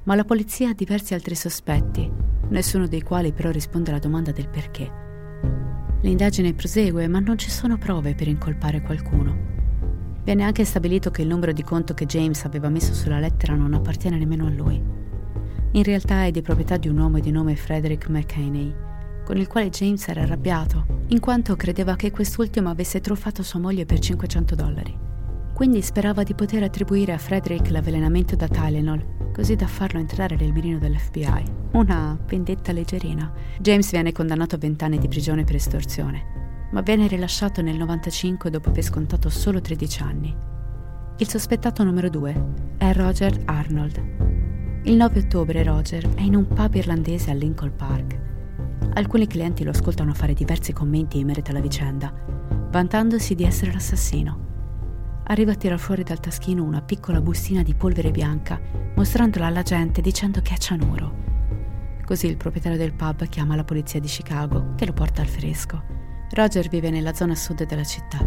ma 0.03 0.13
la 0.13 0.25
polizia 0.25 0.69
ha 0.69 0.73
diversi 0.73 1.15
altri 1.15 1.33
sospetti 1.33 2.09
nessuno 2.49 2.87
dei 2.87 3.01
quali 3.01 3.31
però 3.31 3.49
risponde 3.49 3.89
alla 3.89 3.99
domanda 3.99 4.31
del 4.31 4.47
perché. 4.47 4.91
L'indagine 6.01 6.53
prosegue, 6.53 7.07
ma 7.07 7.19
non 7.19 7.37
ci 7.37 7.49
sono 7.49 7.77
prove 7.77 8.13
per 8.13 8.27
incolpare 8.27 8.81
qualcuno. 8.81 9.47
Viene 10.23 10.43
anche 10.43 10.65
stabilito 10.65 11.09
che 11.09 11.23
il 11.23 11.27
numero 11.27 11.51
di 11.51 11.63
conto 11.63 11.93
che 11.95 12.05
James 12.05 12.45
aveva 12.45 12.69
messo 12.69 12.93
sulla 12.93 13.19
lettera 13.19 13.55
non 13.55 13.73
appartiene 13.73 14.17
nemmeno 14.17 14.45
a 14.45 14.49
lui. 14.49 14.81
In 15.71 15.83
realtà 15.83 16.23
è 16.25 16.31
di 16.31 16.41
proprietà 16.41 16.77
di 16.77 16.87
un 16.87 16.97
uomo 16.97 17.19
di 17.19 17.31
nome 17.31 17.55
Frederick 17.55 18.09
McCaney, 18.09 18.73
con 19.23 19.37
il 19.37 19.47
quale 19.47 19.69
James 19.69 20.07
era 20.07 20.21
arrabbiato, 20.21 21.03
in 21.07 21.19
quanto 21.19 21.55
credeva 21.55 21.95
che 21.95 22.11
quest'ultimo 22.11 22.69
avesse 22.69 23.01
truffato 23.01 23.43
sua 23.43 23.59
moglie 23.59 23.85
per 23.85 23.99
500 23.99 24.55
dollari. 24.55 24.97
Quindi 25.53 25.81
sperava 25.81 26.23
di 26.23 26.33
poter 26.33 26.63
attribuire 26.63 27.13
a 27.13 27.17
Frederick 27.17 27.69
l'avvelenamento 27.69 28.35
da 28.35 28.47
Tylenol 28.47 29.17
così 29.39 29.55
da 29.55 29.67
farlo 29.67 29.99
entrare 29.99 30.35
nel 30.35 30.51
mirino 30.51 30.79
dell'FBI. 30.79 31.43
Una 31.71 32.17
vendetta 32.25 32.73
leggerina. 32.73 33.31
James 33.59 33.89
viene 33.89 34.11
condannato 34.11 34.55
a 34.55 34.57
20 34.57 34.83
anni 34.83 34.97
di 34.97 35.07
prigione 35.07 35.45
per 35.45 35.55
estorsione, 35.55 36.67
ma 36.71 36.81
viene 36.81 37.07
rilasciato 37.07 37.61
nel 37.61 37.77
95 37.77 38.49
dopo 38.49 38.69
aver 38.69 38.83
scontato 38.83 39.29
solo 39.29 39.61
13 39.61 40.01
anni. 40.01 40.35
Il 41.17 41.27
sospettato 41.29 41.83
numero 41.83 42.09
2 42.09 42.43
è 42.77 42.91
Roger 42.91 43.39
Arnold. 43.45 44.28
Il 44.83 44.95
9 44.95 45.19
ottobre 45.19 45.63
Roger 45.63 46.07
è 46.15 46.21
in 46.21 46.35
un 46.35 46.47
pub 46.47 46.73
irlandese 46.75 47.31
a 47.31 47.33
Lincoln 47.33 47.75
Park. 47.75 48.19
Alcuni 48.93 49.27
clienti 49.27 49.63
lo 49.63 49.71
ascoltano 49.71 50.13
fare 50.13 50.33
diversi 50.33 50.73
commenti 50.73 51.19
in 51.19 51.27
merito 51.27 51.51
alla 51.51 51.59
vicenda, 51.59 52.13
vantandosi 52.69 53.35
di 53.35 53.43
essere 53.43 53.71
l'assassino 53.71 54.47
arriva 55.29 55.51
a 55.51 55.55
tirar 55.55 55.79
fuori 55.79 56.03
dal 56.03 56.19
taschino 56.19 56.63
una 56.63 56.81
piccola 56.81 57.21
bustina 57.21 57.61
di 57.61 57.75
polvere 57.75 58.11
bianca, 58.11 58.59
mostrandola 58.95 59.45
alla 59.45 59.61
gente 59.61 60.01
dicendo 60.01 60.41
che 60.41 60.55
è 60.55 60.57
cianuro. 60.57 61.27
Così 62.03 62.25
il 62.27 62.37
proprietario 62.37 62.77
del 62.77 62.93
pub 62.93 63.27
chiama 63.27 63.55
la 63.55 63.63
polizia 63.63 63.99
di 63.99 64.07
Chicago, 64.07 64.73
che 64.75 64.87
lo 64.87 64.93
porta 64.93 65.21
al 65.21 65.27
fresco. 65.27 65.83
Roger 66.31 66.67
vive 66.67 66.89
nella 66.89 67.13
zona 67.13 67.35
sud 67.35 67.63
della 67.63 67.83
città. 67.83 68.17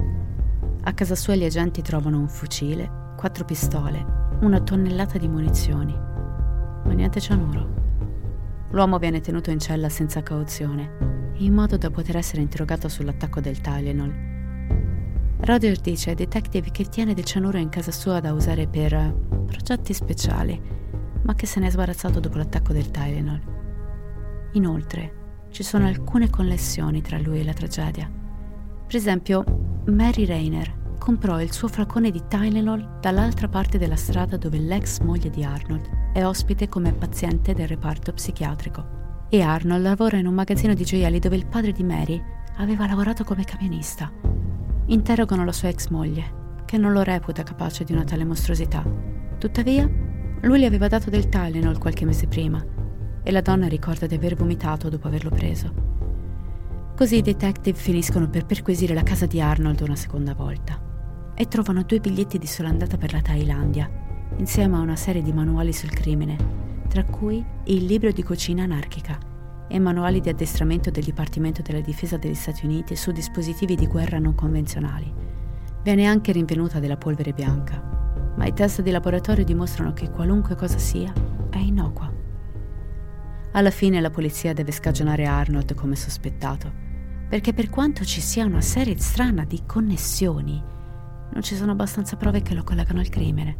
A 0.85 0.93
casa 0.93 1.17
sua 1.17 1.35
gli 1.35 1.45
agenti 1.45 1.83
trovano 1.83 2.19
un 2.19 2.29
fucile, 2.29 3.15
quattro 3.17 3.45
pistole, 3.45 4.05
una 4.41 4.61
tonnellata 4.61 5.19
di 5.19 5.27
munizioni. 5.27 6.11
Ma 6.85 6.92
niente 6.92 7.21
cianuro. 7.21 7.81
L'uomo 8.71 8.99
viene 8.99 9.21
tenuto 9.21 9.51
in 9.51 9.59
cella 9.59 9.88
senza 9.88 10.23
cauzione, 10.23 11.35
in 11.38 11.53
modo 11.53 11.77
da 11.77 11.90
poter 11.90 12.16
essere 12.16 12.42
interrogato 12.42 12.88
sull'attacco 12.88 13.40
del 13.40 13.61
Tylenol 13.61 14.31
Roger 15.45 15.77
dice 15.77 16.11
ai 16.11 16.14
detective 16.14 16.71
che 16.71 16.85
tiene 16.85 17.14
del 17.14 17.25
cianuro 17.25 17.59
in 17.59 17.68
casa 17.68 17.90
sua 17.90 18.21
da 18.21 18.33
usare 18.33 18.68
per 18.68 18.95
eh, 18.95 19.12
progetti 19.45 19.92
speciali, 19.92 20.61
ma 21.23 21.35
che 21.35 21.47
se 21.47 21.59
ne 21.59 21.66
è 21.66 21.71
sbarazzato 21.71 22.21
dopo 22.21 22.37
l'attacco 22.37 22.73
del 22.73 22.92
Tylenol. 22.92 23.40
Inoltre, 24.53 25.47
ci 25.51 25.64
sono 25.64 25.88
alcune 25.88 26.31
connessioni 26.31 27.03
tra 27.03 27.18
lui 27.18 27.40
e 27.40 27.45
la 27.45 27.55
tragedia. 27.55 28.09
Per 28.87 28.95
esempio, 28.95 29.83
Mary 29.87 30.27
Rayner 30.27 30.73
comprò 31.03 31.43
il 31.43 31.51
suo 31.53 31.67
flacone 31.67 32.12
di 32.12 32.23
Tylenol 32.29 32.99
dall'altra 33.01 33.49
parte 33.49 33.77
della 33.77 33.97
strada 33.97 34.37
dove 34.37 34.59
l'ex 34.59 35.01
moglie 35.01 35.31
di 35.31 35.43
Arnold 35.43 36.12
è 36.12 36.25
ospite 36.25 36.69
come 36.69 36.93
paziente 36.93 37.55
del 37.55 37.67
reparto 37.67 38.12
psichiatrico. 38.12 39.27
E 39.29 39.41
Arnold 39.41 39.83
lavora 39.83 40.19
in 40.19 40.29
un 40.29 40.35
magazzino 40.35 40.75
di 40.75 40.85
gioielli 40.85 41.19
dove 41.19 41.35
il 41.35 41.47
padre 41.47 41.73
di 41.73 41.83
Mary 41.83 42.23
aveva 42.59 42.87
lavorato 42.87 43.25
come 43.25 43.43
camionista 43.43 44.12
interrogano 44.87 45.45
la 45.45 45.51
sua 45.51 45.71
ex 45.71 45.88
moglie, 45.88 46.61
che 46.67 46.79
non 46.79 46.93
lo 46.93 47.03
reputa 47.03 47.43
capace 47.43 47.83
di 47.83 47.93
una 47.93 48.05
tale 48.05 48.25
mostruosità. 48.25 48.85
Tuttavia, 49.38 49.91
lui 50.43 50.59
le 50.61 50.67
aveva 50.67 50.87
dato 50.87 51.11
del 51.11 51.29
Tylenol 51.29 51.79
qualche 51.79 52.05
mese 52.05 52.29
prima 52.29 52.65
e 53.25 53.31
la 53.33 53.41
donna 53.41 53.67
ricorda 53.67 54.07
di 54.07 54.15
aver 54.15 54.37
vomitato 54.37 54.88
dopo 54.88 55.09
averlo 55.09 55.31
preso. 55.31 55.73
Così 56.95 57.17
i 57.17 57.23
detective 57.23 57.77
finiscono 57.77 58.29
per 58.29 58.47
perquisire 58.47 58.95
la 58.95 59.03
casa 59.03 59.27
di 59.27 59.41
Arnold 59.41 59.81
una 59.81 59.97
seconda 59.97 60.35
volta 60.35 60.91
e 61.35 61.49
trovano 61.49 61.83
due 61.83 62.01
biglietti 62.01 62.38
di 62.38 62.47
sola 62.47 62.68
andata 62.68 62.97
per 62.97 63.12
la 63.12 63.21
Thailandia, 63.21 63.90
insieme 64.37 64.77
a 64.77 64.81
una 64.81 64.97
serie 64.97 65.23
di 65.23 65.33
manuali 65.33 65.73
sul 65.73 65.90
crimine, 65.90 66.37
tra 66.88 67.05
cui 67.05 67.45
il 67.64 67.85
libro 67.85 68.11
di 68.11 68.23
cucina 68.23 68.64
anarchica 68.64 69.18
e 69.68 69.79
manuali 69.79 70.21
di 70.21 70.29
addestramento 70.29 70.90
del 70.90 71.05
Dipartimento 71.05 71.62
della 71.62 71.81
Difesa 71.81 72.16
degli 72.18 72.35
Stati 72.35 72.66
Uniti 72.66 72.95
su 72.97 73.12
dispositivi 73.12 73.75
di 73.75 73.87
guerra 73.87 74.18
non 74.18 74.35
convenzionali. 74.35 75.11
Viene 75.83 76.07
anche 76.07 76.33
rinvenuta 76.33 76.79
della 76.79 76.97
polvere 76.97 77.33
bianca, 77.33 78.33
ma 78.37 78.47
i 78.47 78.53
test 78.53 78.83
di 78.83 78.90
laboratorio 78.90 79.45
dimostrano 79.45 79.92
che 79.92 80.11
qualunque 80.11 80.55
cosa 80.55 80.79
sia 80.79 81.12
è 81.51 81.59
innocua. 81.59 82.12
Alla 83.53 83.71
fine 83.71 84.01
la 84.01 84.11
polizia 84.11 84.53
deve 84.53 84.73
scagionare 84.73 85.27
Arnold 85.27 85.75
come 85.75 85.97
sospettato, 85.97 86.73
perché 87.29 87.53
per 87.53 87.71
quanto 87.71 88.05
ci 88.05 88.21
sia 88.21 88.45
una 88.45 88.61
serie 88.61 88.99
strana 88.99 89.45
di 89.45 89.62
connessioni, 89.66 90.62
non 91.33 91.42
ci 91.42 91.55
sono 91.55 91.73
abbastanza 91.73 92.16
prove 92.16 92.42
che 92.42 92.55
lo 92.55 92.62
collegano 92.62 93.01
al 93.01 93.09
crimine. 93.09 93.57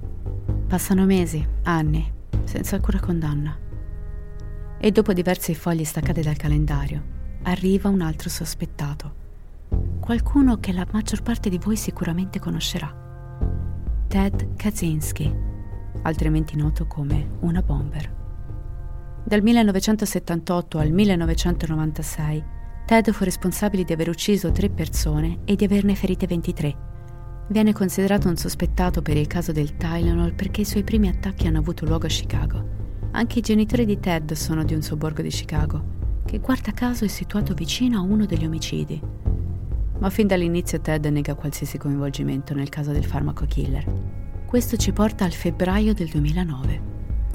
Passano 0.67 1.05
mesi, 1.05 1.47
anni, 1.65 2.11
senza 2.45 2.77
alcuna 2.77 3.01
condanna 3.01 3.57
e 4.85 4.91
dopo 4.91 5.13
diversi 5.13 5.55
fogli 5.55 5.85
staccati 5.85 6.23
dal 6.23 6.37
calendario 6.37 7.01
arriva 7.45 7.89
un 7.89 8.01
altro 8.01 8.29
sospettato. 8.29 9.21
Qualcuno 10.01 10.59
che 10.59 10.73
la 10.73 10.85
maggior 10.91 11.23
parte 11.23 11.49
di 11.49 11.59
voi 11.59 11.77
sicuramente 11.77 12.41
conoscerà. 12.41 12.93
Ted 14.09 14.57
Kaczynski, 14.57 15.33
altrimenti 16.03 16.57
noto 16.57 16.89
come 16.89 17.31
una 17.43 17.63
bomber. 17.63 18.21
Dal 19.25 19.41
1978 19.41 20.79
al 20.79 20.91
1996 20.91 22.45
Ted 22.85 23.13
fu 23.13 23.23
responsabile 23.23 23.85
di 23.85 23.93
aver 23.93 24.09
ucciso 24.09 24.51
tre 24.51 24.69
persone 24.69 25.43
e 25.45 25.55
di 25.55 25.65
averne 25.65 25.95
ferite 25.95 26.27
23. 26.27 26.77
Viene 27.53 27.75
considerato 27.75 28.29
un 28.29 28.37
sospettato 28.39 29.03
per 29.03 29.19
il 29.19 29.27
caso 29.27 29.53
del 29.53 29.77
Tylenol 29.77 30.33
perché 30.33 30.63
i 30.63 30.65
suoi 30.65 30.85
primi 30.85 31.09
attacchi 31.09 31.47
hanno 31.47 31.59
avuto 31.59 31.85
luogo 31.85 32.07
a 32.07 32.09
Chicago. 32.09 32.65
Anche 33.11 33.41
i 33.41 33.43
genitori 33.43 33.85
di 33.85 34.01
Ted 34.01 34.33
sono 34.33 34.65
di 34.65 34.73
un 34.73 34.81
sobborgo 34.81 35.21
di 35.21 35.29
Chicago, 35.29 36.23
che 36.25 36.39
guarda 36.39 36.73
caso 36.73 37.05
è 37.05 37.09
situato 37.09 37.53
vicino 37.53 37.99
a 37.99 38.01
uno 38.01 38.25
degli 38.25 38.47
omicidi. 38.47 38.99
Ma 39.99 40.09
fin 40.09 40.27
dall'inizio 40.29 40.81
Ted 40.81 41.05
nega 41.05 41.35
qualsiasi 41.35 41.77
coinvolgimento 41.77 42.55
nel 42.55 42.71
caso 42.71 42.91
del 42.91 43.05
farmaco 43.05 43.45
killer. 43.45 43.85
Questo 44.47 44.79
ci 44.79 44.93
porta 44.93 45.27
al 45.27 45.33
febbraio 45.33 45.93
del 45.93 46.09
2009, 46.09 46.81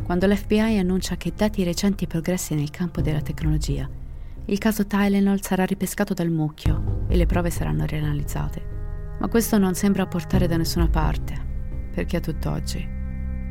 quando 0.03 0.25
l'FBI 0.25 0.79
annuncia 0.79 1.15
che 1.15 1.31
dati 1.35 1.61
i 1.61 1.63
recenti 1.63 2.07
progressi 2.07 2.55
nel 2.55 2.71
campo 2.71 3.01
della 3.01 3.21
tecnologia, 3.21 3.87
il 4.45 4.57
caso 4.57 4.87
Tylenol 4.87 5.43
sarà 5.43 5.63
ripescato 5.63 6.15
dal 6.15 6.31
mucchio 6.31 7.05
e 7.07 7.15
le 7.15 7.27
prove 7.27 7.51
saranno 7.51 7.85
rianalizzate. 7.85 8.76
Ma 9.19 9.27
questo 9.27 9.57
non 9.57 9.73
sembra 9.73 10.05
portare 10.05 10.47
da 10.47 10.57
nessuna 10.57 10.87
parte 10.87 11.45
perché 11.93 12.17
a 12.17 12.19
tutt'oggi 12.19 12.87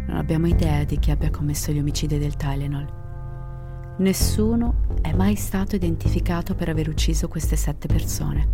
non 0.06 0.16
abbiamo 0.16 0.46
idea 0.46 0.84
di 0.84 0.98
chi 1.00 1.10
abbia 1.10 1.30
commesso 1.30 1.72
gli 1.72 1.78
omicidi 1.78 2.18
del 2.18 2.36
Tylenol. 2.36 3.94
Nessuno 3.98 4.84
è 5.02 5.12
mai 5.12 5.34
stato 5.34 5.74
identificato 5.74 6.54
per 6.54 6.68
aver 6.68 6.88
ucciso 6.88 7.26
queste 7.26 7.56
sette 7.56 7.88
persone. 7.88 8.48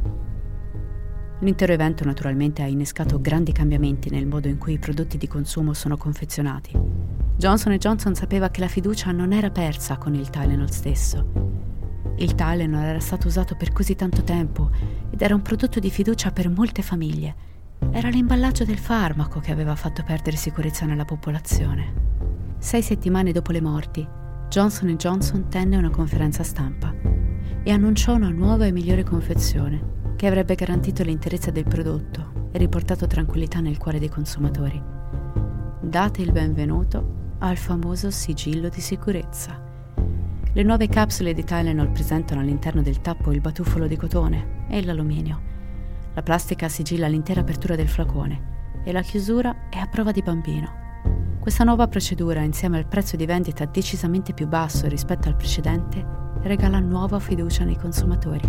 L'intero 1.41 1.73
evento 1.73 2.05
naturalmente 2.05 2.63
ha 2.63 2.67
innescato 2.67 3.21
grandi 3.21 3.53
cambiamenti 3.53 4.09
nel 4.09 4.27
modo 4.27 4.49
in 4.49 4.57
cui 4.57 4.75
i 4.75 4.79
prodotti 4.79 5.19
di 5.19 5.29
consumo 5.29 5.75
sono 5.75 5.97
confezionati. 5.97 6.79
Johnson 7.37 7.77
Johnson 7.77 8.15
sapeva 8.15 8.49
che 8.49 8.61
la 8.61 8.69
fiducia 8.69 9.11
non 9.11 9.33
era 9.33 9.51
persa 9.51 9.99
con 9.99 10.15
il 10.15 10.31
Tylenol 10.31 10.71
stesso. 10.71 11.62
Il 12.17 12.35
Tylenol 12.35 12.83
era 12.83 13.01
stato 13.01 13.27
usato 13.27 13.57
per 13.57 13.73
così 13.73 13.95
tanto 13.95 14.23
tempo 14.23 14.71
ed 15.11 15.21
era 15.21 15.35
un 15.35 15.43
prodotto 15.43 15.81
di 15.81 15.91
fiducia 15.91 16.31
per 16.31 16.49
molte 16.49 16.83
famiglie. 16.83 17.35
Era 17.91 18.09
l'imballaggio 18.09 18.65
del 18.65 18.79
farmaco 18.79 19.41
che 19.41 19.51
aveva 19.51 19.75
fatto 19.75 20.03
perdere 20.03 20.37
sicurezza 20.37 20.87
nella 20.87 21.05
popolazione. 21.05 22.11
Sei 22.59 22.83
settimane 22.83 23.33
dopo 23.33 23.51
le 23.51 23.61
morti, 23.61 24.07
Johnson 24.49 24.95
Johnson 24.97 25.49
tenne 25.49 25.77
una 25.77 25.91
conferenza 25.91 26.43
stampa 26.43 26.95
e 27.63 27.71
annunciò 27.71 28.15
una 28.15 28.29
nuova 28.29 28.67
e 28.67 28.73
migliore 28.73 29.03
confezione 29.03 30.15
che 30.17 30.27
avrebbe 30.27 30.55
garantito 30.55 31.03
l'interezza 31.03 31.51
del 31.51 31.65
prodotto 31.65 32.49
e 32.53 32.59
riportato 32.59 33.07
tranquillità 33.07 33.61
nel 33.61 33.79
cuore 33.79 33.99
dei 33.99 34.11
consumatori. 34.11 34.81
Date 35.81 36.23
il 36.23 36.33
benvenuto 36.33 37.37
al 37.39 37.57
famoso 37.57 38.11
sigillo 38.11 38.69
di 38.69 38.81
sicurezza. 38.81 39.72
Le 40.55 40.63
nuove 40.63 40.87
capsule 40.87 41.33
di 41.33 41.45
Tylenol 41.45 41.93
presentano 41.93 42.43
all'interno 42.43 42.83
del 42.83 43.01
tappo 43.01 43.33
il 43.33 43.41
batuffolo 43.41 43.87
di 43.87 43.97
cotone 43.97 44.67
e 44.69 44.85
l'alluminio. 44.85 45.41
La 46.13 46.23
plastica 46.23 46.69
sigilla 46.69 47.07
l'intera 47.07 47.41
apertura 47.41 47.75
del 47.75 47.89
flacone 47.89 48.83
e 48.85 48.93
la 48.93 49.01
chiusura 49.01 49.71
è 49.71 49.79
a 49.79 49.87
prova 49.87 50.11
di 50.11 50.21
bambino. 50.21 51.41
Questa 51.41 51.65
nuova 51.65 51.89
procedura, 51.89 52.43
insieme 52.43 52.77
al 52.77 52.87
prezzo 52.87 53.17
di 53.17 53.25
vendita 53.25 53.65
decisamente 53.65 54.35
più 54.35 54.47
basso 54.47 54.87
rispetto 54.89 55.27
al 55.29 55.37
precedente, 55.37 56.05
regala 56.43 56.81
nuova 56.81 57.19
fiducia 57.19 57.65
nei 57.65 57.79
consumatori. 57.79 58.47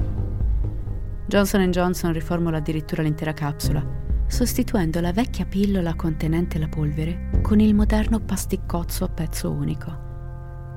Johnson 1.25 1.71
Johnson 1.71 2.11
riformula 2.11 2.57
addirittura 2.57 3.01
l'intera 3.01 3.31
capsula, 3.31 3.81
sostituendo 4.27 4.99
la 4.99 5.13
vecchia 5.13 5.45
pillola 5.45 5.95
contenente 5.95 6.59
la 6.59 6.67
polvere 6.67 7.29
con 7.41 7.61
il 7.61 7.73
moderno 7.73 8.19
pasticcozzo 8.19 9.05
a 9.05 9.09
pezzo 9.09 9.49
unico. 9.49 10.02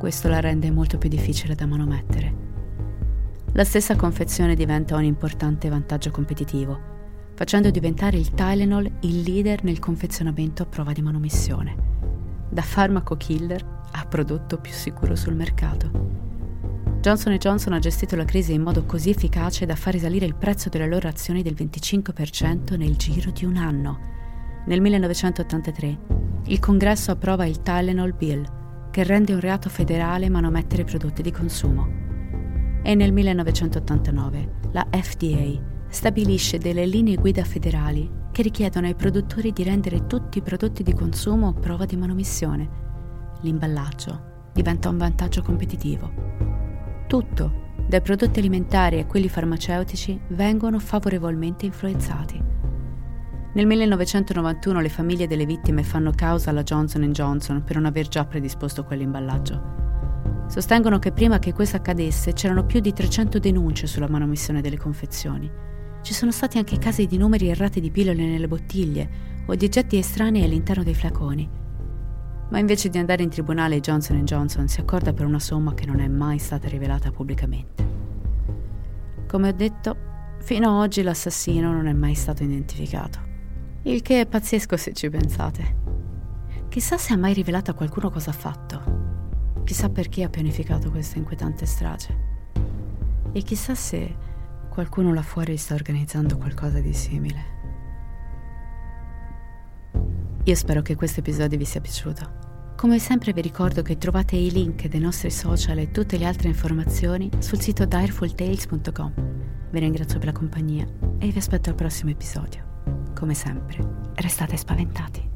Questo 0.06 0.28
la 0.28 0.38
rende 0.38 0.70
molto 0.70 0.98
più 0.98 1.08
difficile 1.08 1.56
da 1.56 1.66
manomettere. 1.66 2.34
La 3.54 3.64
stessa 3.64 3.96
confezione 3.96 4.54
diventa 4.54 4.94
un 4.94 5.02
importante 5.02 5.68
vantaggio 5.68 6.12
competitivo, 6.12 6.78
facendo 7.34 7.70
diventare 7.70 8.16
il 8.16 8.30
Tylenol 8.30 8.88
il 9.00 9.22
leader 9.22 9.64
nel 9.64 9.80
confezionamento 9.80 10.62
a 10.62 10.66
prova 10.66 10.92
di 10.92 11.02
manomissione, 11.02 11.74
da 12.48 12.62
farmaco 12.62 13.16
killer 13.16 13.80
a 13.90 14.06
prodotto 14.06 14.58
più 14.58 14.70
sicuro 14.70 15.16
sul 15.16 15.34
mercato. 15.34 15.90
Johnson 17.00 17.34
Johnson 17.34 17.72
ha 17.72 17.80
gestito 17.80 18.14
la 18.14 18.24
crisi 18.24 18.52
in 18.52 18.62
modo 18.62 18.84
così 18.84 19.10
efficace 19.10 19.66
da 19.66 19.74
far 19.74 19.94
risalire 19.94 20.24
il 20.24 20.36
prezzo 20.36 20.68
delle 20.68 20.86
loro 20.86 21.08
azioni 21.08 21.42
del 21.42 21.54
25% 21.54 22.78
nel 22.78 22.94
giro 22.94 23.32
di 23.32 23.44
un 23.44 23.56
anno. 23.56 23.98
Nel 24.66 24.80
1983 24.80 25.98
il 26.44 26.60
Congresso 26.60 27.10
approva 27.10 27.44
il 27.44 27.60
Tylenol 27.60 28.12
Bill, 28.12 28.65
che 28.96 29.04
rende 29.04 29.34
un 29.34 29.40
reato 29.40 29.68
federale 29.68 30.30
manomettere 30.30 30.84
prodotti 30.84 31.20
di 31.20 31.30
consumo. 31.30 31.86
E 32.82 32.94
nel 32.94 33.12
1989 33.12 34.52
la 34.72 34.86
FDA 34.90 35.60
stabilisce 35.86 36.56
delle 36.56 36.86
linee 36.86 37.16
guida 37.16 37.44
federali 37.44 38.10
che 38.32 38.40
richiedono 38.40 38.86
ai 38.86 38.94
produttori 38.94 39.52
di 39.52 39.64
rendere 39.64 40.06
tutti 40.06 40.38
i 40.38 40.40
prodotti 40.40 40.82
di 40.82 40.94
consumo 40.94 41.52
prova 41.52 41.84
di 41.84 41.94
manomissione. 41.94 42.70
L'imballaggio 43.42 44.48
diventa 44.54 44.88
un 44.88 44.96
vantaggio 44.96 45.42
competitivo. 45.42 46.10
Tutto, 47.06 47.74
dai 47.86 48.00
prodotti 48.00 48.38
alimentari 48.38 48.98
a 48.98 49.04
quelli 49.04 49.28
farmaceutici, 49.28 50.18
vengono 50.28 50.78
favorevolmente 50.78 51.66
influenzati. 51.66 52.42
Nel 53.56 53.64
1991 53.64 54.80
le 54.80 54.90
famiglie 54.90 55.26
delle 55.26 55.46
vittime 55.46 55.82
fanno 55.82 56.12
causa 56.14 56.50
alla 56.50 56.62
Johnson 56.62 57.10
Johnson 57.10 57.64
per 57.64 57.76
non 57.76 57.86
aver 57.86 58.06
già 58.06 58.26
predisposto 58.26 58.84
quell'imballaggio. 58.84 60.44
Sostengono 60.46 60.98
che 60.98 61.10
prima 61.10 61.38
che 61.38 61.54
questo 61.54 61.76
accadesse 61.76 62.34
c'erano 62.34 62.66
più 62.66 62.80
di 62.80 62.92
300 62.92 63.38
denunce 63.38 63.86
sulla 63.86 64.10
manomissione 64.10 64.60
delle 64.60 64.76
confezioni. 64.76 65.50
Ci 66.02 66.12
sono 66.12 66.32
stati 66.32 66.58
anche 66.58 66.76
casi 66.76 67.06
di 67.06 67.16
numeri 67.16 67.48
errati 67.48 67.80
di 67.80 67.90
pillole 67.90 68.26
nelle 68.26 68.46
bottiglie 68.46 69.08
o 69.46 69.54
di 69.54 69.64
oggetti 69.64 69.96
estranei 69.96 70.44
all'interno 70.44 70.82
dei 70.82 70.94
flaconi 70.94 71.48
ma 72.48 72.58
invece 72.58 72.90
di 72.90 72.98
andare 72.98 73.22
in 73.22 73.30
tribunale 73.30 73.80
Johnson 73.80 74.22
Johnson 74.24 74.68
si 74.68 74.80
accorda 74.80 75.12
per 75.12 75.24
una 75.24 75.40
somma 75.40 75.74
che 75.74 75.86
non 75.86 75.98
è 75.98 76.06
mai 76.06 76.38
stata 76.38 76.68
rivelata 76.68 77.10
pubblicamente. 77.10 77.88
Come 79.26 79.48
ho 79.48 79.52
detto, 79.52 79.96
fino 80.42 80.68
ad 80.68 80.82
oggi 80.82 81.02
l'assassino 81.02 81.72
non 81.72 81.88
è 81.88 81.92
mai 81.92 82.14
stato 82.14 82.44
identificato, 82.44 83.25
il 83.86 84.02
che 84.02 84.20
è 84.20 84.26
pazzesco 84.26 84.76
se 84.76 84.92
ci 84.92 85.08
pensate. 85.08 85.84
Chissà 86.68 86.98
se 86.98 87.12
ha 87.12 87.16
mai 87.16 87.32
rivelato 87.32 87.70
a 87.70 87.74
qualcuno 87.74 88.10
cosa 88.10 88.30
ha 88.30 88.34
fatto. 88.34 89.62
Chissà 89.64 89.88
perché 89.90 90.24
ha 90.24 90.28
pianificato 90.28 90.90
questa 90.90 91.18
inquietante 91.18 91.66
strage. 91.66 92.24
E 93.30 93.42
chissà 93.42 93.76
se 93.76 94.14
qualcuno 94.68 95.14
là 95.14 95.22
fuori 95.22 95.56
sta 95.56 95.74
organizzando 95.74 96.36
qualcosa 96.36 96.80
di 96.80 96.92
simile. 96.92 97.54
Io 100.42 100.54
spero 100.54 100.82
che 100.82 100.96
questo 100.96 101.20
episodio 101.20 101.56
vi 101.56 101.64
sia 101.64 101.80
piaciuto. 101.80 102.74
Come 102.76 102.98
sempre 102.98 103.32
vi 103.32 103.40
ricordo 103.40 103.82
che 103.82 103.98
trovate 103.98 104.34
i 104.34 104.50
link 104.50 104.86
dei 104.88 105.00
nostri 105.00 105.30
social 105.30 105.78
e 105.78 105.92
tutte 105.92 106.18
le 106.18 106.26
altre 106.26 106.48
informazioni 106.48 107.30
sul 107.38 107.60
sito 107.60 107.84
direfultales.com. 107.84 109.12
Vi 109.70 109.78
ringrazio 109.78 110.18
per 110.18 110.26
la 110.26 110.38
compagnia 110.38 110.86
e 111.18 111.28
vi 111.28 111.38
aspetto 111.38 111.70
al 111.70 111.76
prossimo 111.76 112.10
episodio. 112.10 112.75
Come 113.14 113.34
sempre, 113.34 113.78
restate 114.14 114.56
spaventati. 114.56 115.35